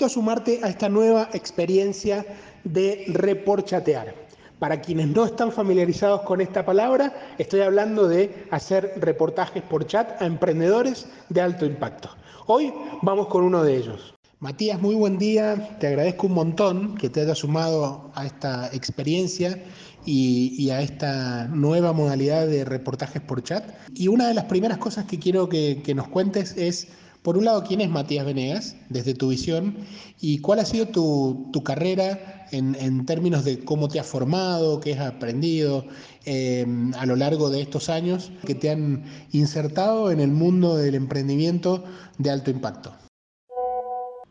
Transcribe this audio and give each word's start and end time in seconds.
Invito 0.00 0.06
a 0.06 0.22
sumarte 0.22 0.60
a 0.62 0.68
esta 0.70 0.88
nueva 0.88 1.28
experiencia 1.34 2.24
de 2.64 3.04
reporchatear. 3.08 4.14
Para 4.58 4.80
quienes 4.80 5.08
no 5.08 5.26
están 5.26 5.52
familiarizados 5.52 6.22
con 6.22 6.40
esta 6.40 6.64
palabra, 6.64 7.34
estoy 7.36 7.60
hablando 7.60 8.08
de 8.08 8.46
hacer 8.50 8.94
reportajes 8.96 9.62
por 9.62 9.86
chat 9.86 10.22
a 10.22 10.24
emprendedores 10.24 11.06
de 11.28 11.42
alto 11.42 11.66
impacto. 11.66 12.08
Hoy 12.46 12.72
vamos 13.02 13.26
con 13.26 13.44
uno 13.44 13.62
de 13.62 13.76
ellos. 13.76 14.14
Matías, 14.38 14.80
muy 14.80 14.94
buen 14.94 15.18
día. 15.18 15.76
Te 15.78 15.88
agradezco 15.88 16.28
un 16.28 16.32
montón 16.32 16.94
que 16.94 17.10
te 17.10 17.20
hayas 17.20 17.36
sumado 17.36 18.10
a 18.14 18.24
esta 18.24 18.70
experiencia 18.72 19.62
y, 20.06 20.70
a 20.70 20.80
esta 20.80 21.46
nueva 21.48 21.92
modalidad 21.92 22.46
de 22.46 22.64
reportajes 22.64 23.20
por 23.20 23.42
chat. 23.42 23.64
Y 23.94 24.08
una 24.08 24.28
de 24.28 24.32
las 24.34 24.44
primeras 24.44 24.78
cosas 24.78 25.04
que 25.04 25.18
quiero 25.18 25.50
que, 25.50 25.82
que 25.84 25.94
nos 25.94 26.08
cuentes 26.08 26.56
es 26.56 26.88
por 27.22 27.36
un 27.36 27.44
lado, 27.44 27.64
¿quién 27.64 27.80
es 27.80 27.90
Matías 27.90 28.24
Venegas 28.24 28.76
desde 28.88 29.14
tu 29.14 29.28
visión? 29.28 29.76
¿Y 30.20 30.38
cuál 30.40 30.58
ha 30.60 30.64
sido 30.64 30.86
tu, 30.88 31.62
carrera 31.64 32.46
en, 32.50 33.04
términos 33.06 33.44
de 33.44 33.64
cómo 33.64 33.88
te 33.88 34.00
has 34.00 34.06
formado, 34.06 34.80
qué 34.80 34.94
has 34.94 35.14
aprendido 35.14 35.84
em, 36.24 36.92
a 36.94 37.06
lo 37.06 37.16
largo 37.16 37.50
de 37.50 37.60
estos 37.60 37.90
años 37.90 38.32
que 38.46 38.54
te 38.54 38.70
han 38.70 39.04
insertado 39.32 40.10
en 40.10 40.20
el 40.20 40.30
mundo 40.30 40.76
del 40.76 40.94
emprendimiento 40.94 41.84
de 42.18 42.30
alto 42.30 42.50
impacto? 42.50 42.92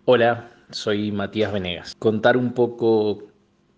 Hola, 0.05 0.49
soy 0.71 1.11
Matías 1.11 1.53
Venegas. 1.53 1.95
Contar 1.99 2.37
un 2.37 2.53
poco 2.53 3.23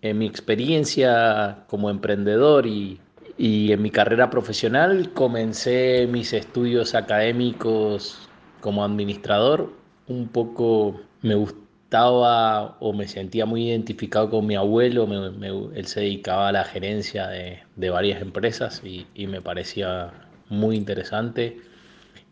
en 0.01 0.17
mi 0.17 0.25
experiencia 0.25 1.65
como 1.67 1.89
emprendedor 1.89 2.65
y 2.65 2.99
y 3.37 3.71
en 3.71 3.81
mi 3.81 3.89
carrera 3.89 4.29
profesional 4.29 5.13
comencé 5.13 6.05
mis 6.05 6.31
estudios 6.31 6.93
académicos 6.93 8.29
como 8.61 8.83
administrador 8.83 9.73
un 10.07 10.27
poco 10.27 11.01
me 11.21 11.35
gustaba 11.35 12.77
o 12.79 12.93
me 12.93 13.07
sentía 13.07 13.45
muy 13.45 13.67
identificado 13.69 14.29
con 14.29 14.45
mi 14.45 14.55
abuelo, 14.55 15.07
él 15.75 15.85
se 15.87 16.01
dedicaba 16.01 16.49
a 16.49 16.51
la 16.51 16.63
gerencia 16.63 17.27
de, 17.27 17.89
varias 17.89 18.21
empresas 18.21 18.81
y, 18.83 19.05
me 19.27 19.41
parecía 19.41 20.11
muy 20.49 20.77
interesante. 20.77 21.57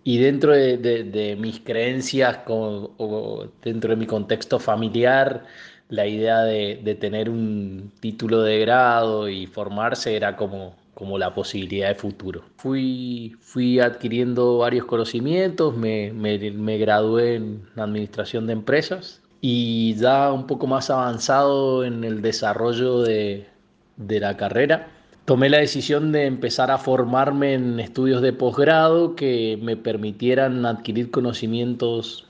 Y 0.03 0.17
dentro 0.17 0.53
de, 0.53 1.38
mis 1.39 1.59
creencias 1.59 2.39
o 2.47 3.47
dentro 3.61 3.89
de 3.91 3.95
mi 3.97 4.05
contexto 4.05 4.59
familiar, 4.59 5.43
la 5.89 6.05
idea 6.05 6.43
de, 6.43 6.97
tener 6.99 7.30
un 7.30 7.91
título 7.99 8.43
de 8.43 8.59
grado 8.59 9.27
y 9.27 9.47
formarse 9.47 10.16
era 10.16 10.36
como, 10.36 10.75
como 11.00 11.17
la 11.17 11.33
posibilidad 11.33 11.88
de 11.88 11.95
futuro. 11.95 12.44
Fui, 12.58 13.38
fui 13.39 13.80
adquiriendo 13.80 14.58
varios 14.58 14.86
conocimientos, 14.86 15.75
me, 15.78 16.11
me, 16.11 16.78
gradué 16.78 17.36
en 17.36 17.64
administración 17.78 18.45
de 18.47 18.53
empresas 18.53 19.22
y 19.39 19.95
ya 19.95 20.33
un 20.33 20.45
poco 20.45 20.67
más 20.67 20.89
avanzado 20.89 21.86
en 21.86 22.03
el 22.03 22.22
desarrollo 22.22 23.00
de, 23.00 23.47
de 23.95 24.20
la 24.20 24.36
carrera, 24.36 24.89
tomé 25.23 25.47
la 25.50 25.59
decisión 25.59 26.11
de 26.11 26.26
empezar 26.26 26.70
a 26.70 26.77
formarme 26.77 27.54
en 27.54 27.80
estudios 27.80 28.21
de 28.21 28.33
posgrado 28.33 29.15
que 29.15 29.58
me 29.61 29.77
permitieran 29.77 30.65
adquirir 30.65 31.11
conocimientos 31.11 32.26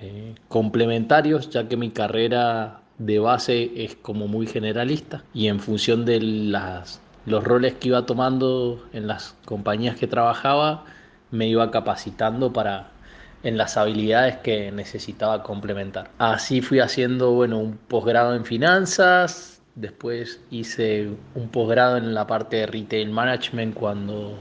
eh, 0.00 0.34
complementarios, 0.48 1.50
ya 1.50 1.68
que 1.68 1.76
mi 1.76 1.90
carrera 1.90 2.80
de 2.98 3.18
base 3.20 3.70
es 3.76 3.94
como 3.94 4.26
muy 4.26 4.48
generalista 4.48 5.22
y 5.34 5.48
en 5.48 5.60
función 5.60 6.04
de 6.04 6.20
las 6.20 7.01
los 7.26 7.44
roles 7.44 7.74
que 7.74 7.88
iba 7.88 8.06
tomando 8.06 8.84
en 8.92 9.06
las 9.06 9.36
compañías 9.44 9.96
que 9.96 10.06
trabajaba, 10.06 10.84
me 11.30 11.48
iba 11.48 11.70
capacitando 11.70 12.52
para 12.52 12.88
en 13.42 13.56
las 13.56 13.76
habilidades 13.76 14.36
que 14.38 14.70
necesitaba 14.70 15.42
complementar. 15.42 16.10
Así 16.18 16.60
fui 16.60 16.80
haciendo 16.80 17.32
bueno, 17.32 17.58
un 17.58 17.76
posgrado 17.76 18.34
en 18.34 18.44
finanzas, 18.44 19.60
después 19.74 20.40
hice 20.50 21.10
un 21.34 21.48
posgrado 21.48 21.96
en 21.96 22.14
la 22.14 22.26
parte 22.26 22.58
de 22.58 22.66
retail 22.66 23.10
management 23.10 23.74
cuando 23.74 24.34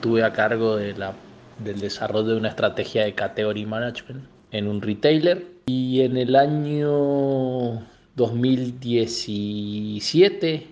tuve 0.00 0.24
a 0.24 0.32
cargo 0.32 0.76
de 0.76 0.94
la, 0.94 1.12
del 1.58 1.80
desarrollo 1.80 2.28
de 2.28 2.36
una 2.36 2.48
estrategia 2.48 3.04
de 3.04 3.14
category 3.14 3.64
management 3.64 4.24
en 4.50 4.68
un 4.68 4.82
retailer 4.82 5.46
y 5.66 6.02
en 6.02 6.16
el 6.18 6.36
año 6.36 7.82
2017 8.16 10.71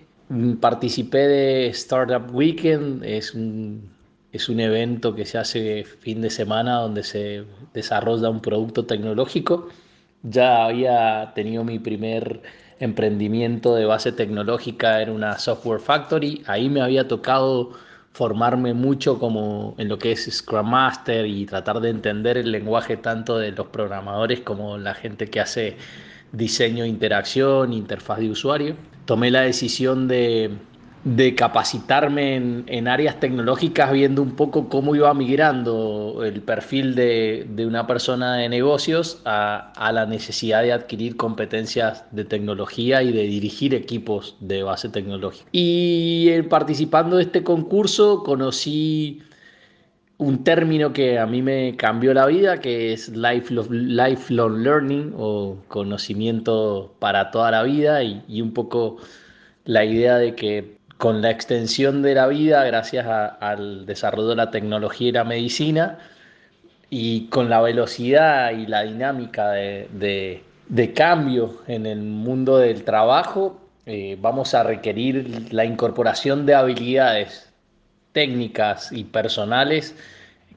participé 0.59 1.27
de 1.27 1.67
Startup 1.67 2.23
Weekend, 2.33 3.03
es 3.03 3.33
un, 3.33 3.91
es 4.31 4.49
un 4.49 4.59
evento 4.59 5.13
que 5.15 5.25
se 5.25 5.37
hace 5.37 5.83
fin 5.83 6.21
de 6.21 6.29
semana 6.29 6.75
donde 6.79 7.03
se 7.03 7.43
desarrolla 7.73 8.29
un 8.29 8.41
producto 8.41 8.85
tecnológico. 8.85 9.69
Ya 10.23 10.65
había 10.65 11.33
tenido 11.35 11.63
mi 11.63 11.79
primer 11.79 12.41
emprendimiento 12.79 13.75
de 13.75 13.85
base 13.85 14.11
tecnológica 14.11 15.01
en 15.01 15.09
una 15.09 15.37
software 15.37 15.81
factory. 15.81 16.43
Ahí 16.47 16.69
me 16.69 16.81
había 16.81 17.07
tocado 17.07 17.71
formarme 18.13 18.73
mucho 18.73 19.19
como 19.19 19.75
en 19.77 19.89
lo 19.89 19.97
que 19.97 20.13
es 20.13 20.29
Scrum 20.31 20.69
Master 20.69 21.25
y 21.25 21.45
tratar 21.45 21.79
de 21.81 21.89
entender 21.89 22.37
el 22.37 22.51
lenguaje 22.51 22.97
tanto 22.97 23.37
de 23.37 23.51
los 23.51 23.67
programadores 23.67 24.41
como 24.41 24.77
la 24.77 24.93
gente 24.93 25.27
que 25.27 25.39
hace 25.39 25.77
diseño, 26.31 26.85
interacción, 26.85 27.73
interfaz 27.73 28.19
de 28.19 28.29
usuario 28.29 28.75
tomé 29.11 29.29
la 29.29 29.41
decisión 29.41 30.07
de, 30.07 30.55
capacitarme 31.35 32.37
en, 32.65 32.87
áreas 32.87 33.19
tecnológicas 33.19 33.91
viendo 33.91 34.21
un 34.21 34.37
poco 34.37 34.69
cómo 34.69 34.95
iba 34.95 35.13
migrando 35.13 36.21
el 36.23 36.41
perfil 36.41 36.95
de, 36.95 37.45
una 37.67 37.87
persona 37.87 38.37
de 38.37 38.47
negocios 38.47 39.21
a, 39.25 39.73
a, 39.75 39.91
la 39.91 40.05
necesidad 40.05 40.63
de 40.63 40.71
adquirir 40.71 41.17
competencias 41.17 42.05
de 42.11 42.23
tecnología 42.23 43.03
y 43.03 43.11
de 43.11 43.23
dirigir 43.23 43.75
equipos 43.75 44.37
de 44.39 44.63
base 44.63 44.87
tecnológica. 44.87 45.45
Y 45.51 46.29
eh, 46.29 46.43
participando 46.43 47.17
de 47.17 47.23
este 47.23 47.43
concurso 47.43 48.23
conocí 48.23 49.23
un 50.21 50.43
término 50.43 50.93
que 50.93 51.17
a 51.17 51.25
mí 51.25 51.41
me 51.41 51.75
cambió 51.75 52.13
la 52.13 52.27
vida, 52.27 52.59
que 52.59 52.93
es 52.93 53.09
lifelong 53.09 54.63
learning 54.63 55.15
o 55.17 55.57
conocimiento 55.67 56.93
para 56.99 57.31
toda 57.31 57.49
la 57.49 57.63
vida 57.63 58.03
y, 58.03 58.39
un 58.39 58.53
poco 58.53 58.97
la 59.65 59.83
idea 59.83 60.17
de 60.17 60.35
que 60.35 60.77
con 60.99 61.23
la 61.23 61.31
extensión 61.31 62.03
de 62.03 62.13
la 62.13 62.27
vida, 62.27 62.63
gracias 62.65 63.07
al 63.07 63.87
desarrollo 63.87 64.27
de 64.29 64.35
la 64.35 64.51
tecnología 64.51 65.09
y 65.09 65.11
la 65.11 65.23
medicina, 65.23 65.97
y 66.91 67.25
con 67.29 67.49
la 67.49 67.59
velocidad 67.59 68.51
y 68.51 68.67
la 68.67 68.83
dinámica 68.83 69.49
de, 69.49 70.43
cambio 70.93 71.63
en 71.65 71.87
el 71.87 71.99
mundo 71.99 72.59
del 72.59 72.83
trabajo, 72.83 73.59
eh, 73.87 74.19
vamos 74.21 74.53
a 74.53 74.61
requerir 74.61 75.51
la 75.51 75.65
incorporación 75.65 76.45
de 76.45 76.53
habilidades 76.53 77.50
técnicas 78.13 78.91
y 78.91 79.03
personales 79.03 79.95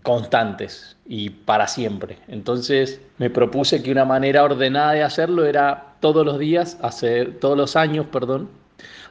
constantes 0.03 0.97
y 1.07 1.31
para 1.31 1.67
siempre. 1.67 2.19
Entonces 2.29 3.01
me 3.19 3.31
propuse 3.31 3.83
que 3.83 3.91
una 3.91 4.05
manera 4.05 4.45
ordenada 4.45 4.93
de 4.93 5.03
hacerlo 5.03 5.47
era 5.47 5.95
todos 6.01 6.25
los 6.25 6.39
días, 6.39 6.79
hacer, 6.83 7.39
todos 7.41 7.57
los 7.57 7.75
años, 7.75 8.07
perdón, 8.13 8.49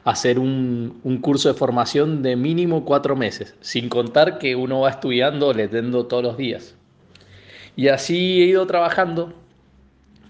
hacer 0.04 0.38
un, 0.38 1.00
curso 1.20 1.48
de 1.48 1.54
formación 1.54 2.22
de 2.22 2.36
mínimo 2.36 2.84
cuatro 2.84 3.16
meses, 3.16 3.54
sin 3.60 3.88
contar 3.88 4.38
que 4.38 4.54
uno 4.54 4.80
va 4.80 4.90
estudiando, 4.90 5.52
leyendo 5.52 6.06
todos 6.06 6.22
los 6.22 6.36
días. 6.36 6.76
Y 7.76 7.88
así 7.88 8.42
he 8.42 8.46
ido 8.46 8.66
trabajando. 8.66 9.32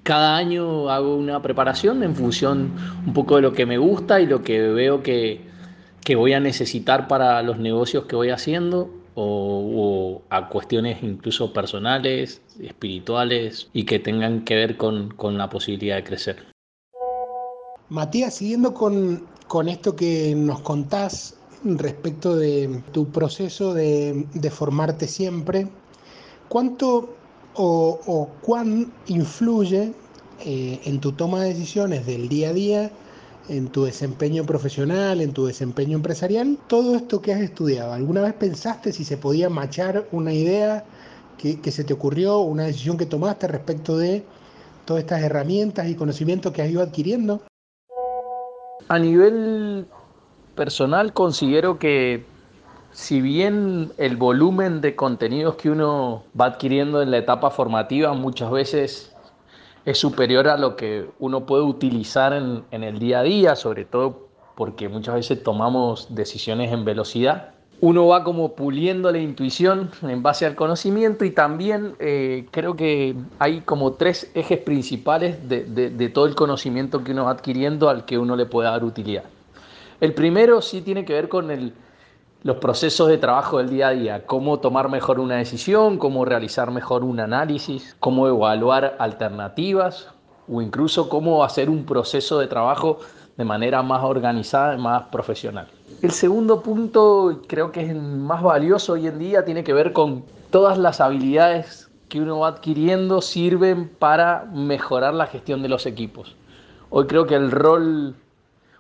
Cada 0.03 0.37
año 0.37 0.91
hago 0.91 1.17
una 1.17 1.43
preparación 1.43 2.03
en 2.03 2.15
función 2.15 2.73
un 3.07 3.13
poco 3.13 3.37
de 3.37 3.43
lo 3.43 3.53
que 3.53 3.67
me 3.67 3.79
gusta 3.79 4.21
y 4.21 4.27
lo 4.27 4.43
que 4.43 4.61
veo 4.61 5.03
que, 5.03 5.43
que 6.05 6.17
voy 6.17 6.35
a 6.35 6.41
necesitar 6.41 7.09
para 7.09 7.43
los 7.43 7.59
negocios 7.59 8.05
que 8.05 8.15
voy 8.15 8.31
haciendo 8.31 8.91
o, 9.15 10.23
a 10.29 10.49
cuestiones 10.49 11.03
incluso 11.03 11.53
personales, 11.53 12.43
espirituales 12.61 13.69
y 13.73 13.85
que 13.85 13.99
tengan 13.99 14.45
que 14.45 14.55
ver 14.55 14.77
con, 14.77 15.15
la 15.39 15.49
posibilidad 15.49 15.97
de 15.97 16.05
crecer. 16.05 16.37
Matías, 17.89 18.35
siguiendo 18.35 18.75
con, 18.75 19.27
esto 19.69 19.97
que 19.97 20.35
nos 20.37 20.61
contás 20.61 21.37
respecto 21.65 22.37
de 22.37 22.83
tu 22.93 23.09
proceso 23.11 23.73
de, 23.73 24.27
formarte 24.51 25.07
siempre, 25.07 25.69
¿cuánto 26.49 27.17
o, 27.55 28.01
o 28.07 28.29
cuán 28.43 28.93
influye 29.07 29.95
eh, 30.41 30.81
en 30.85 31.01
tu 31.01 31.13
toma 31.13 31.43
de 31.43 31.51
decisiones 31.51 32.05
del 32.05 32.29
día 32.29 32.51
a 32.51 32.53
día, 32.53 32.91
en 33.49 33.69
tu 33.69 33.85
desempeño 33.85 34.45
profesional, 34.45 35.21
en 35.21 35.33
tu 35.33 35.47
desempeño 35.47 35.97
empresarial, 35.97 36.59
todo 36.67 36.97
esto 36.97 37.21
que 37.21 37.33
has 37.33 37.41
estudiado. 37.41 37.93
¿Alguna 37.93 38.23
vez 38.23 38.35
pensaste 38.35 38.93
si 38.93 39.05
se 39.05 39.17
podía 39.17 39.51
machar 39.51 40.07
una 40.13 40.33
idea 40.33 40.85
que, 41.39 41.71
se 41.71 41.85
te 41.85 41.93
ocurrió, 41.93 42.39
una 42.39 42.65
decisión 42.65 42.97
que 42.97 43.05
tomaste 43.05 43.47
respecto 43.49 43.99
de 43.99 44.25
todas 44.87 45.03
estas 45.03 45.23
herramientas 45.23 45.89
y 45.89 45.95
conocimientos 45.95 46.53
que 46.53 46.63
has 46.63 46.71
ido 46.71 46.83
adquiriendo? 46.83 47.43
A 48.89 48.99
nivel 48.99 49.87
personal 50.55 51.13
considero 51.13 51.79
que 51.79 52.25
si 52.93 53.21
bien 53.21 53.93
el 53.99 54.17
volumen 54.17 54.81
de 54.81 54.97
contenidos 54.97 55.57
que 55.57 55.69
uno 55.69 56.23
va 56.39 56.47
adquiriendo 56.47 57.03
en 57.03 57.11
la 57.11 57.19
etapa 57.19 57.51
formativa 57.51 58.15
muchas 58.15 58.51
veces 58.51 59.14
es 59.85 59.99
superior 59.99 60.49
a 60.49 60.57
lo 60.57 60.77
que 60.77 61.07
uno 61.19 61.47
puede 61.47 61.63
utilizar 61.63 62.33
en, 62.33 62.83
el 62.83 62.99
día 62.99 63.21
a 63.21 63.23
día, 63.23 63.57
sobre 63.57 63.85
todo 63.85 64.29
porque 64.55 64.89
muchas 64.89 65.17
veces 65.17 65.43
tomamos 65.43 66.15
decisiones 66.15 66.73
en 66.73 66.85
velocidad. 66.85 67.51
Uno 67.81 68.07
va 68.07 68.25
como 68.25 68.55
puliendo 68.55 69.11
la 69.11 69.19
intuición 69.19 69.91
en 70.03 70.23
base 70.23 70.47
al 70.47 70.55
conocimiento 70.55 71.25
y 71.25 71.33
también 71.33 71.97
eh, 71.99 72.47
creo 72.51 72.77
que 72.77 73.15
hay 73.39 73.61
como 73.61 73.95
tres 73.95 74.31
ejes 74.35 74.59
principales 74.61 75.49
de, 75.49 75.65
de 75.65 76.09
todo 76.09 76.27
el 76.27 76.35
conocimiento 76.35 77.05
que 77.05 77.13
uno 77.13 77.25
va 77.25 77.33
adquiriendo 77.33 77.91
al 77.91 78.05
que 78.05 78.17
uno 78.17 78.37
le 78.37 78.47
puede 78.47 78.71
dar 78.71 78.85
utilidad. 78.85 79.25
El 80.01 80.15
primero 80.15 80.63
sí 80.63 80.83
tiene 80.83 81.05
que 81.05 81.13
ver 81.13 81.29
con 81.29 81.51
el, 81.51 81.75
los 82.45 82.59
procesos 82.59 83.09
de 83.09 83.17
trabajo 83.17 83.57
del 83.57 83.71
día 83.71 83.89
a 83.89 83.93
día, 83.93 84.27
cómo 84.27 84.61
tomar 84.61 84.91
mejor 84.91 85.19
una 85.19 85.37
decisión, 85.37 85.97
cómo 85.97 86.27
realizar 86.27 86.71
mejor 86.71 87.03
un 87.03 87.19
análisis, 87.19 87.97
cómo 88.01 88.29
evaluar 88.29 88.97
alternativas 88.99 90.09
o 90.47 90.61
incluso 90.61 91.09
cómo 91.09 91.43
hacer 91.43 91.71
un 91.71 91.87
proceso 91.87 92.39
de 92.39 92.47
trabajo 92.47 92.99
de 93.39 93.45
manera 93.47 93.83
más 93.83 94.05
organizada 94.05 94.75
y 94.75 94.79
más 94.79 95.05
profesional. 95.05 95.69
El 96.03 96.11
segundo 96.11 96.61
punto, 96.61 97.41
creo 97.49 97.73
que 97.73 97.81
es 97.81 97.97
más 97.97 98.43
valioso 98.43 98.93
hoy 98.93 99.07
en 99.07 99.19
día, 99.19 99.47
tiene 99.47 99.65
que 99.65 99.73
ver 99.73 99.95
con 99.95 100.25
todas 100.51 100.77
las 100.77 101.01
habilidades 101.01 101.91
que 102.11 102.21
uno 102.21 102.41
va 102.41 102.49
adquiriendo 102.49 103.23
sirven 103.23 103.89
para 103.89 104.45
mejorar 104.53 105.15
la 105.15 105.27
gestión 105.27 105.63
de 105.63 105.71
los 105.71 105.87
equipos. 105.87 106.37
Hoy 106.91 107.07
creo 107.07 107.27
que 107.27 107.37
el 107.37 107.51
rol 107.51 108.15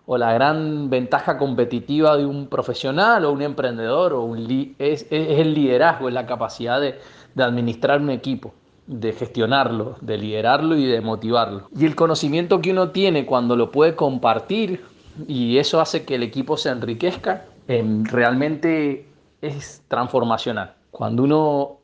o 0.06 0.19
la 0.19 0.33
gran 0.33 0.91
ventaja 0.91 1.39
competitiva 1.39 2.17
de 2.17 2.27
un 2.27 2.49
profesional 2.49 3.25
o 3.25 3.33
un 3.33 3.43
emprendedor 3.43 4.12
o 4.12 4.23
un 4.23 4.77
es, 4.79 5.06
el 5.11 5.55
liderazgo, 5.55 6.09
es 6.09 6.15
la 6.15 6.27
capacidad 6.27 6.81
de, 6.81 6.99
administrar 7.37 8.01
un 8.01 8.11
equipo, 8.11 8.55
de 8.87 9.12
gestionarlo, 9.12 9.97
de 10.01 10.19
liderarlo 10.19 10.77
y 10.77 10.85
de 10.87 11.01
motivarlo. 11.01 11.69
Y 11.77 11.87
el 11.87 11.97
conocimiento 11.97 12.61
que 12.61 12.71
uno 12.71 12.91
tiene 12.91 13.27
cuando 13.27 13.56
lo 13.56 13.71
puede 13.71 13.97
compartir 13.97 14.85
y 15.27 15.59
eso 15.59 15.81
hace 15.81 16.05
que 16.05 16.17
el 16.17 16.23
equipo 16.23 16.57
se 16.57 16.69
enriquezca, 16.69 17.47
em, 17.67 18.05
realmente 18.05 19.09
es 19.41 19.83
transformacional. 19.89 20.75
Cuando 20.91 21.23
uno 21.23 21.79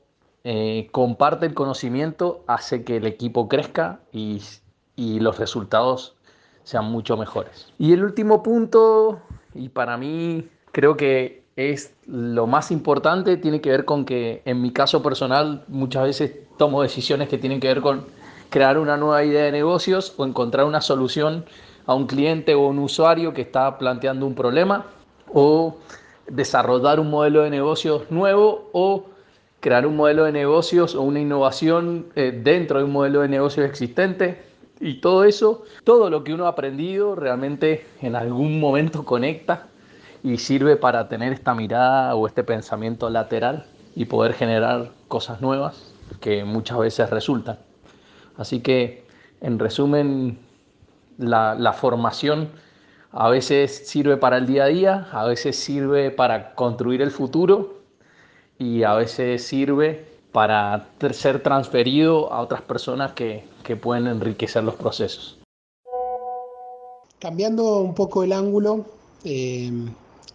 eh, 0.45 0.89
comparte 0.93 1.47
el 1.47 1.55
conocimiento 1.55 2.45
hace 2.47 2.85
que 2.85 2.97
el 2.97 3.07
equipo 3.07 3.49
crezca 3.49 4.01
y, 4.13 4.41
y 4.95 5.21
los 5.21 5.39
resultados 5.39 6.17
sean 6.65 6.87
mucho 6.87 7.17
mejores. 7.17 7.73
Y 7.79 7.93
el 7.93 8.05
último 8.05 8.43
punto, 8.43 9.21
y 9.55 9.69
para 9.69 9.97
mí 9.97 10.49
creo 10.73 10.97
que 10.97 11.43
es 11.57 11.95
lo 12.07 12.47
más 12.47 12.71
importante, 12.71 13.37
tiene 13.37 13.61
que 13.61 13.71
ver 13.71 13.85
con 13.85 14.05
que 14.05 14.43
en 14.45 14.63
mi 14.63 14.73
caso 14.73 15.03
personal 15.03 15.65
muchas 15.69 16.05
veces 16.05 16.33
tomo 16.57 16.83
decisiones 16.83 17.29
que 17.29 17.39
tienen 17.39 17.61
que 17.61 17.69
ver 17.69 17.81
con 17.81 18.07
crear 18.51 18.79
una 18.79 18.97
nueva 18.97 19.25
idea 19.25 19.45
de 19.45 19.53
negocios 19.53 20.15
o 20.17 20.25
encontrar 20.25 20.67
una 20.67 20.81
solución 20.81 21.45
a 21.87 21.95
un 21.95 22.07
cliente 22.07 22.55
o 22.55 22.67
un 22.67 22.79
usuario 22.79 23.33
que 23.33 23.43
está 23.43 23.79
planteando 23.79 24.27
un 24.27 24.35
problema 24.35 24.87
o 25.33 25.77
desarrollar 26.29 27.01
un 27.01 27.11
modelo 27.11 27.43
de 27.43 27.51
negocios 27.51 28.11
nuevo 28.11 28.69
o 28.73 29.07
crear 29.61 29.87
un 29.87 29.97
modelo 29.97 30.25
de 30.25 30.33
negocios 30.33 30.95
o 30.95 31.03
una 31.03 31.21
innovación 31.21 32.07
eh, 32.17 32.33
dentro 32.43 32.79
de 32.79 32.85
un 32.85 32.93
modelo 32.93 33.21
de 33.21 33.29
negocios 33.29 33.67
existente 33.67 34.50
y 34.81 34.95
todo 34.95 35.25
eso, 35.25 35.65
todo 35.85 36.09
lo 36.09 36.25
que 36.25 36.33
uno 36.33 36.47
ha 36.47 36.51
aprendido 36.51 37.15
realmente 37.15 37.87
en 38.01 38.17
algún 38.17 38.59
momento 38.59 39.05
conecta 39.05 39.67
y 40.23 40.39
sirve 40.39 40.77
para 40.77 41.09
tener 41.09 41.35
esta 41.35 41.55
mirada 41.55 42.15
o 42.15 42.27
este 42.27 42.43
pensamiento 42.43 43.11
lateral 43.11 43.67
y 43.95 44.07
poder 44.07 44.33
generar 44.33 44.91
cosas 45.07 45.43
nuevas 45.43 45.93
que 46.21 46.45
muchas 46.45 46.79
veces 46.79 47.11
resultan. 47.11 47.59
Así 48.37 48.61
que, 48.61 49.05
en 49.43 49.59
resumen, 49.59 50.39
la, 51.19 51.55
la 51.55 51.75
formación 51.75 52.49
a 53.13 53.29
veces 53.29 53.89
sirve 53.89 54.17
para 54.17 54.39
el 54.39 54.47
día 54.47 54.65
a 54.65 54.69
día, 54.69 55.09
a 55.13 55.27
veces 55.27 55.57
sirve 55.57 56.11
para 56.11 56.55
construir 56.55 57.03
el 57.03 57.11
futuro 57.11 57.81
y 58.59 58.83
a 58.85 58.95
veces 58.95 59.45
sirve 59.45 60.10
para 60.33 60.89
ser 61.13 61.43
transferido 61.43 62.33
a 62.33 62.41
otras 62.41 62.63
personas 62.63 63.13
que, 63.13 63.45
que 63.65 63.77
pueden 63.77 64.07
enriquecer 64.07 64.63
los 64.63 64.77
procesos. 64.77 65.39
Cambiando 67.19 67.79
un 67.79 67.95
poco 67.95 68.23
el 68.23 68.33
ángulo 68.33 68.87
eh, 69.25 69.71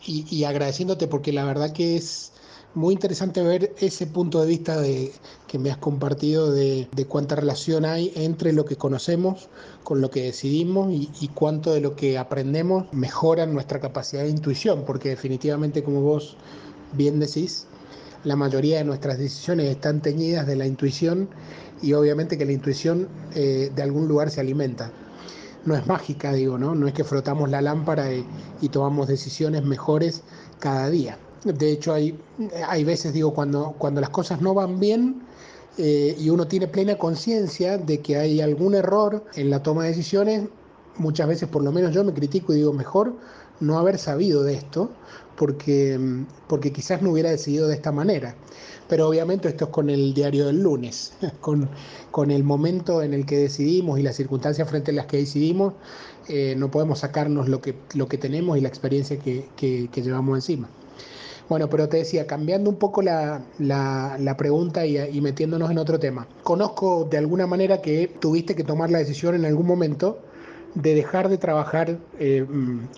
y, 0.05 0.43
agradeciéndote 0.43 1.07
porque 1.07 1.33
la 1.33 1.45
verdad 1.45 1.73
que 1.73 1.95
es 1.95 2.31
muy 2.75 2.93
interesante 2.93 3.41
ver 3.41 3.73
ese 3.79 4.05
punto 4.05 4.41
de 4.41 4.47
vista 4.47 4.79
de, 4.79 5.11
que 5.47 5.57
me 5.57 5.71
has 5.71 5.77
compartido 5.77 6.51
de, 6.51 6.87
cuánta 7.07 7.35
relación 7.35 7.85
hay 7.85 8.11
entre 8.15 8.53
lo 8.53 8.65
que 8.65 8.75
conocemos 8.75 9.47
con 9.83 10.01
lo 10.01 10.11
que 10.11 10.23
decidimos 10.23 10.91
y, 10.91 11.09
y, 11.21 11.29
cuánto 11.29 11.73
de 11.73 11.79
lo 11.79 11.95
que 11.95 12.17
aprendemos 12.19 12.91
mejora 12.93 13.45
nuestra 13.47 13.79
capacidad 13.79 14.23
de 14.23 14.29
intuición, 14.29 14.83
porque 14.85 15.09
definitivamente 15.09 15.83
como 15.83 16.01
vos 16.01 16.35
bien 16.93 17.19
decís, 17.19 17.65
la 18.25 18.35
mayoría 18.35 18.79
de 18.79 18.83
nuestras 18.83 19.17
decisiones 19.17 19.69
están 19.69 20.01
teñidas 20.01 20.45
de 20.47 20.55
la 20.55 20.65
intuición 20.65 21.29
y 21.81 21.93
obviamente 21.93 22.37
que 22.37 22.45
la 22.45 22.51
intuición 22.51 23.07
eh, 23.35 23.71
de 23.73 23.81
algún 23.83 24.07
lugar 24.07 24.31
se 24.31 24.41
alimenta. 24.41 24.91
No 25.65 25.75
es 25.75 25.87
mágica, 25.87 26.33
digo, 26.33 26.57
¿no? 26.57 26.75
No 26.75 26.87
es 26.87 26.93
que 26.93 27.03
frotamos 27.03 27.49
la 27.49 27.61
lámpara 27.61 28.11
y, 28.11 28.25
tomamos 28.69 29.07
decisiones 29.07 29.63
mejores 29.63 30.23
cada 30.59 30.89
día. 30.89 31.19
De 31.43 31.71
hecho, 31.71 31.93
hay, 31.93 32.19
hay 32.67 32.83
veces, 32.83 33.13
digo, 33.13 33.33
cuando, 33.33 33.75
cuando 33.77 34.01
las 34.01 34.09
cosas 34.09 34.41
no 34.41 34.55
van 34.55 34.79
bien 34.79 35.21
eh, 35.77 36.15
y 36.19 36.31
uno 36.31 36.47
tiene 36.47 36.67
plena 36.67 36.97
conciencia 36.97 37.77
de 37.77 37.99
que 37.99 38.17
hay 38.17 38.41
algún 38.41 38.73
error 38.73 39.23
en 39.35 39.51
la 39.51 39.61
toma 39.61 39.83
de 39.83 39.89
decisiones, 39.89 40.47
muchas 40.97 41.27
veces 41.27 41.47
por 41.47 41.63
lo 41.63 41.71
menos 41.71 41.93
yo 41.93 42.03
me 42.03 42.13
critico 42.13 42.53
y 42.53 42.57
digo, 42.57 42.73
mejor 42.73 43.13
no 43.59 43.77
haber 43.77 43.97
sabido 43.99 44.43
de 44.43 44.55
esto, 44.55 44.89
porque, 45.37 45.99
porque 46.47 46.71
quizás 46.71 47.01
no 47.01 47.11
hubiera 47.11 47.29
decidido 47.29 47.67
de 47.67 47.75
esta 47.75 47.91
manera. 47.91 48.35
Pero 48.87 49.07
obviamente 49.07 49.47
esto 49.47 49.65
es 49.65 49.71
con 49.71 49.89
el 49.89 50.13
diario 50.13 50.45
del 50.45 50.61
lunes, 50.61 51.13
con, 51.41 51.69
con 52.11 52.31
el 52.31 52.43
momento 52.43 53.01
en 53.01 53.13
el 53.13 53.25
que 53.25 53.37
decidimos 53.37 53.99
y 53.99 54.03
las 54.03 54.15
circunstancias 54.15 54.69
frente 54.69 54.91
a 54.91 54.93
las 54.93 55.05
que 55.07 55.17
decidimos, 55.17 55.73
eh, 56.27 56.55
no 56.57 56.71
podemos 56.71 56.99
sacarnos 56.99 57.49
lo 57.49 57.61
que, 57.61 57.75
lo 57.93 58.07
que 58.07 58.17
tenemos 58.17 58.57
y 58.57 58.61
la 58.61 58.67
experiencia 58.67 59.17
que, 59.17 59.47
que, 59.55 60.01
llevamos 60.01 60.37
encima. 60.37 60.69
Bueno, 61.47 61.69
pero 61.69 61.87
te 61.87 61.97
decía, 61.97 62.25
cambiando 62.25 62.71
un 62.71 62.77
poco 62.77 63.03
la, 63.03 63.43
la, 63.59 64.17
la 64.19 64.35
pregunta 64.35 64.85
y, 64.85 64.97
y, 64.97 65.21
metiéndonos 65.21 65.69
en 65.69 65.77
otro 65.77 65.99
tema. 65.99 66.27
Conozco 66.41 67.07
de 67.09 67.19
alguna 67.19 67.45
manera 67.45 67.81
que 67.81 68.07
tuviste 68.19 68.55
que 68.55 68.63
tomar 68.63 68.89
la 68.89 68.97
decisión 68.97 69.35
en 69.35 69.45
algún 69.45 69.67
momento 69.67 70.19
de 70.75 70.93
dejar 70.93 71.29
de 71.29 71.37
trabajar 71.37 71.97
eh, 72.19 72.45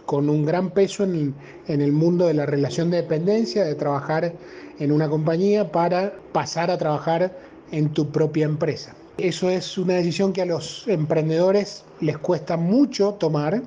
con 0.05 0.29
un 0.29 0.45
gran 0.45 0.71
peso 0.71 1.03
en, 1.03 1.35
el 1.67 1.91
mundo 1.91 2.25
de 2.25 2.33
la 2.33 2.45
relación 2.45 2.89
de 2.89 2.97
dependencia, 2.97 3.63
de 3.63 3.75
trabajar 3.75 4.33
en 4.79 4.91
una 4.91 5.07
compañía 5.07 5.71
para 5.71 6.13
pasar 6.31 6.71
a 6.71 6.77
trabajar 6.77 7.37
en 7.71 7.89
tu 7.89 8.09
propia 8.09 8.45
empresa. 8.45 8.95
Eso 9.17 9.49
es 9.49 9.77
una 9.77 9.93
decisión 9.93 10.33
que 10.33 10.41
a 10.41 10.45
los 10.45 10.87
emprendedores 10.87 11.83
les 12.01 12.17
cuesta 12.17 12.57
mucho 12.57 13.13
tomar 13.13 13.61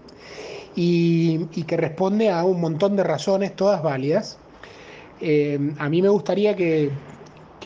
y, 0.75 1.47
que 1.67 1.77
responde 1.77 2.31
a 2.31 2.45
un 2.45 2.61
montón 2.61 2.97
de 2.97 3.05
razones, 3.05 3.55
todas 3.55 3.83
válidas. 3.83 4.39
Eh, 5.21 5.59
a 5.79 5.89
mí 5.89 6.03
me 6.03 6.09
gustaría 6.09 6.57
que, 6.57 6.91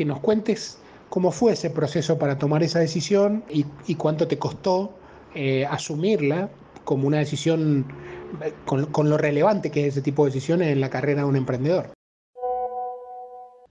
nos 0.04 0.20
cuentes 0.20 0.78
cómo 1.08 1.30
fue 1.30 1.52
ese 1.52 1.70
proceso 1.70 2.18
para 2.18 2.36
tomar 2.38 2.62
esa 2.62 2.80
decisión 2.80 3.44
y 3.48 3.94
cuánto 3.94 4.26
te 4.26 4.38
costó 4.38 4.92
eh, 5.34 5.66
asumirla 5.66 6.48
como 6.84 7.06
una 7.06 7.18
decisión 7.18 7.86
con, 8.64 9.10
lo 9.10 9.18
relevante 9.18 9.70
que 9.70 9.82
es 9.82 9.88
ese 9.88 10.02
tipo 10.02 10.24
de 10.24 10.30
decisiones 10.30 10.68
en 10.68 10.80
la 10.80 10.90
carrera 10.90 11.22
de 11.22 11.28
un 11.28 11.36
emprendedor. 11.36 11.90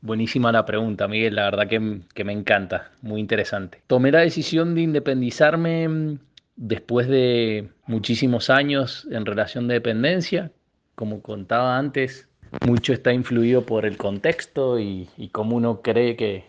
Buenísima 0.01 0.51
la 0.51 0.65
pregunta, 0.65 1.07
Miguel, 1.07 1.35
la 1.35 1.45
verdad 1.45 1.67
que, 1.67 2.01
que, 2.13 2.23
me 2.23 2.33
encanta, 2.33 2.91
muy 3.01 3.21
interesante. 3.21 3.81
Tomé 3.87 4.11
la 4.11 4.19
decisión 4.19 4.75
de 4.75 4.81
independizarme 4.81 5.87
mm, 5.87 6.19
después 6.57 7.07
de 7.07 7.69
muchísimos 7.87 8.49
años 8.49 9.07
en 9.11 9.25
relación 9.25 9.67
de 9.67 9.75
dependencia. 9.75 10.51
Como 10.95 11.21
contaba 11.21 11.77
antes, 11.77 12.27
mucho 12.65 12.91
está 12.91 13.13
influido 13.13 13.65
por 13.65 13.85
el 13.85 13.97
contexto 13.97 14.79
y, 14.79 15.09
y 15.17 15.29
cómo 15.29 15.55
uno 15.55 15.81
cree 15.81 16.17
que, 16.17 16.43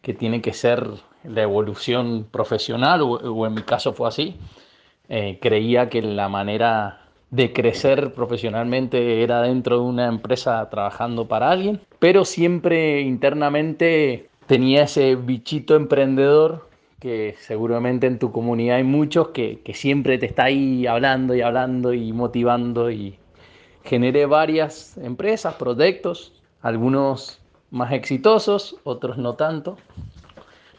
que 0.00 0.14
tiene 0.14 0.40
que 0.40 0.54
ser 0.54 0.86
la 1.24 1.42
evolución 1.42 2.26
profesional, 2.30 3.02
o, 3.02 3.46
en 3.46 3.54
mi 3.54 3.62
caso 3.62 3.92
fue 3.92 4.08
así. 4.08 4.36
Eh, 5.08 5.38
creía 5.40 5.88
que 5.88 6.02
la 6.02 6.28
manera 6.28 7.02
de 7.30 7.52
crecer 7.52 8.12
profesionalmente 8.12 9.22
era 9.22 9.42
dentro 9.42 9.76
de 9.76 9.82
una 9.82 10.06
empresa 10.06 10.68
trabajando 10.70 11.28
para 11.28 11.50
alguien, 11.50 11.80
pero 11.98 12.24
siempre 12.24 13.00
internamente 13.00 14.28
tenía 14.46 14.84
ese 14.84 15.14
bichito 15.16 15.76
emprendedor 15.76 16.68
que 16.98 17.36
seguramente 17.40 18.06
en 18.06 18.18
tu 18.18 18.30
comunidad 18.30 18.76
hay 18.76 18.84
muchos 18.84 19.28
que, 19.28 19.60
que 19.64 19.74
siempre 19.74 20.18
te 20.18 20.26
está 20.26 20.44
ahí 20.44 20.86
hablando 20.86 21.34
y 21.34 21.40
hablando 21.40 21.94
y 21.94 22.12
motivando 22.12 22.90
y 22.90 23.16
generé 23.84 24.26
varias 24.26 24.98
empresas, 24.98 25.54
proyectos, 25.54 26.32
algunos 26.60 27.40
más 27.70 27.92
exitosos, 27.92 28.76
otros 28.84 29.16
no 29.16 29.34
tanto, 29.34 29.76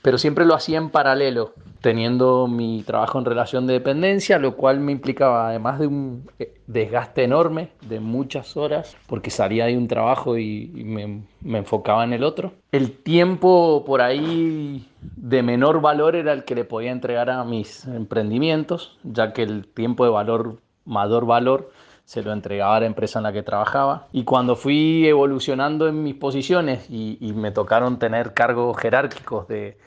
pero 0.01 0.17
siempre 0.17 0.45
lo 0.45 0.55
hacía 0.55 0.77
en 0.77 0.89
paralelo, 0.89 1.53
teniendo 1.81 2.47
mi 2.47 2.83
trabajo 2.83 3.19
en 3.19 3.25
relación 3.25 3.67
de 3.67 3.73
dependencia, 3.73 4.39
lo 4.39 4.55
cual 4.55 4.79
me 4.79 4.91
implicaba, 4.91 5.49
además 5.49 5.79
de 5.79 5.87
un 5.87 6.29
eh, 6.39 6.53
desgaste 6.67 7.23
enorme 7.23 7.69
de 7.87 7.99
muchas 7.99 8.57
horas, 8.57 8.95
porque 9.07 9.29
salía 9.29 9.65
de 9.65 9.77
un 9.77 9.87
trabajo 9.87 10.37
y, 10.37 10.67
me, 10.73 11.23
me, 11.41 11.59
enfocaba 11.59 12.03
en 12.03 12.13
el 12.13 12.23
otro. 12.23 12.53
El 12.71 12.91
tiempo 12.91 13.83
por 13.85 14.01
ahí 14.01 14.87
de 15.01 15.43
menor 15.43 15.81
valor 15.81 16.15
era 16.15 16.33
el 16.33 16.45
que 16.45 16.55
le 16.55 16.65
podía 16.65 16.91
entregar 16.91 17.29
a 17.29 17.43
mis 17.43 17.85
emprendimientos, 17.85 18.97
ya 19.03 19.33
que 19.33 19.43
el 19.43 19.67
tiempo 19.67 20.03
de 20.03 20.11
valor, 20.11 20.57
mayor 20.85 21.25
valor, 21.25 21.71
se 22.11 22.21
lo 22.23 22.33
entregaba 22.33 22.75
a 22.75 22.79
la 22.81 22.87
empresa 22.87 23.19
en 23.19 23.23
la 23.23 23.31
que 23.31 23.41
trabajaba. 23.41 24.09
Y 24.11 24.25
cuando 24.25 24.57
fui 24.57 25.07
evolucionando 25.07 25.87
en 25.87 26.03
mis 26.03 26.13
posiciones 26.13 26.89
y, 26.89 27.17
me 27.37 27.51
tocaron 27.51 27.99
tener 27.99 28.33
cargos 28.33 28.77
jerárquicos 28.77 29.47
de 29.47 29.77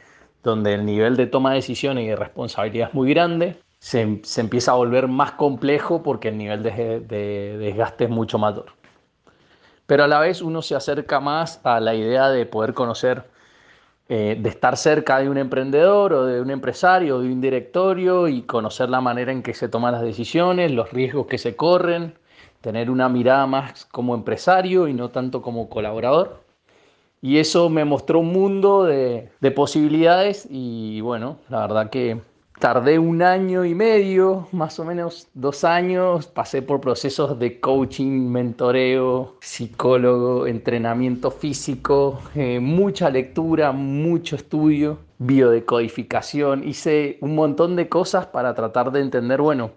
donde 0.43 0.73
el 0.73 0.87
nivel 0.87 1.19
de 1.19 1.27
toma 1.27 1.51
de 1.51 1.57
decisiones 1.57 2.05
y 2.05 2.07
de 2.07 2.17
responsabilidad 2.17 2.89
es 2.89 2.95
muy 2.95 3.11
grande, 3.11 3.59
se, 3.79 4.21
se 4.23 4.41
empieza 4.41 4.73
a 4.73 4.77
volver 4.77 5.07
más 5.07 5.33
complejo 5.33 6.03
porque 6.03 6.29
el 6.29 6.39
nivel 6.39 6.63
de, 6.63 7.01
de, 7.01 7.59
desgaste 7.59 8.05
es 8.05 8.11
mucho 8.11 8.39
mayor. 8.39 8.73
Pero 9.85 10.05
a 10.05 10.09
la 10.09 10.19
vez 10.19 10.41
uno 10.41 10.63
se 10.63 10.75
acerca 10.75 11.21
más 11.21 11.61
a 11.63 11.79
la 11.79 11.95
idea 11.95 12.31
de 12.31 12.47
poder 12.47 12.73
conocer, 12.73 13.25
eh, 14.09 14.37
de 14.39 14.49
estar 14.51 14.77
cerca 14.77 15.19
de 15.19 15.31
un 15.31 15.39
emprendedor 15.39 16.13
o 16.13 16.27
de 16.27 16.41
un 16.41 16.51
empresario 16.51 17.17
o 17.17 17.21
de 17.21 17.33
un 17.33 17.41
directorio 17.41 18.29
y 18.29 18.43
conocer 18.43 18.91
la 18.91 19.01
manera 19.01 19.33
en 19.33 19.43
que 19.43 19.55
se 19.55 19.69
toman 19.69 19.93
las 19.93 20.03
decisiones, 20.03 20.73
los 20.73 20.93
riesgos 20.93 21.27
que 21.27 21.39
se 21.39 21.57
corren, 21.57 22.15
tener 22.61 22.91
una 22.91 23.09
mirada 23.09 23.47
más 23.47 23.87
como 23.87 24.15
empresario 24.15 24.89
y 24.89 24.95
no 24.95 25.11
tanto 25.11 25.43
como 25.43 25.69
colaborador. 25.71 26.43
Y 27.23 27.39
eso 27.39 27.71
me 27.71 27.87
mostró 27.87 28.21
un 28.21 28.33
mundo 28.33 28.85
de, 28.85 29.31
de 29.41 29.51
posibilidades 29.51 30.47
y 30.51 31.01
bueno, 31.01 31.39
la 31.49 31.61
verdad 31.61 31.91
que 31.91 32.21
tardé 32.59 32.99
un 32.99 33.23
año 33.23 33.65
y 33.65 33.75
medio, 33.75 34.49
más 34.53 34.79
o 34.79 34.85
menos 34.85 35.29
dos 35.35 35.65
años, 35.65 36.27
pasé 36.27 36.63
por 36.63 36.81
procesos 36.81 37.39
de 37.39 37.61
coaching, 37.61 38.29
mentoreo, 38.29 39.37
psicólogo, 39.41 40.47
entrenamiento 40.47 41.31
físico, 41.31 42.21
eh, 42.35 42.61
mucha 42.61 43.11
lectura, 43.11 43.73
mucho 43.73 44.37
estudio, 44.37 44.99
biodecodificación, 45.19 46.67
hice 46.67 47.19
un 47.21 47.35
montón 47.35 47.77
de 47.77 47.89
cosas 47.89 48.27
para 48.27 48.55
tratar 48.55 48.93
de 48.93 49.01
entender, 49.01 49.41
bueno, 49.41 49.73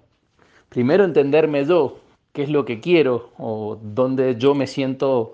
primero 0.70 1.04
entenderme 1.04 1.66
yo, 1.66 1.98
qué 2.34 2.44
es 2.44 2.50
lo 2.50 2.66
que 2.66 2.80
quiero 2.80 3.32
o 3.40 3.80
dónde 3.82 4.36
yo 4.38 4.54
me 4.54 4.68
siento 4.68 5.34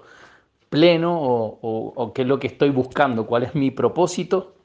pleno 0.69 1.19
o, 1.21 2.13
qué 2.15 2.23
es 2.23 2.27
lo 2.27 2.39
que 2.39 2.47
estoy 2.47 2.69
buscando, 2.69 3.25
cuál 3.27 3.43
es 3.43 3.53
mi 3.53 3.69
propósito. 3.69 4.55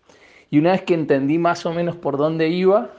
Y 0.50 0.58
una 0.58 0.72
vez 0.72 0.82
que 0.82 0.94
entendí 0.94 1.38
más 1.38 1.66
o 1.66 1.72
menos 1.72 1.96
por 1.96 2.16
dónde 2.16 2.48
iba, 2.48 2.90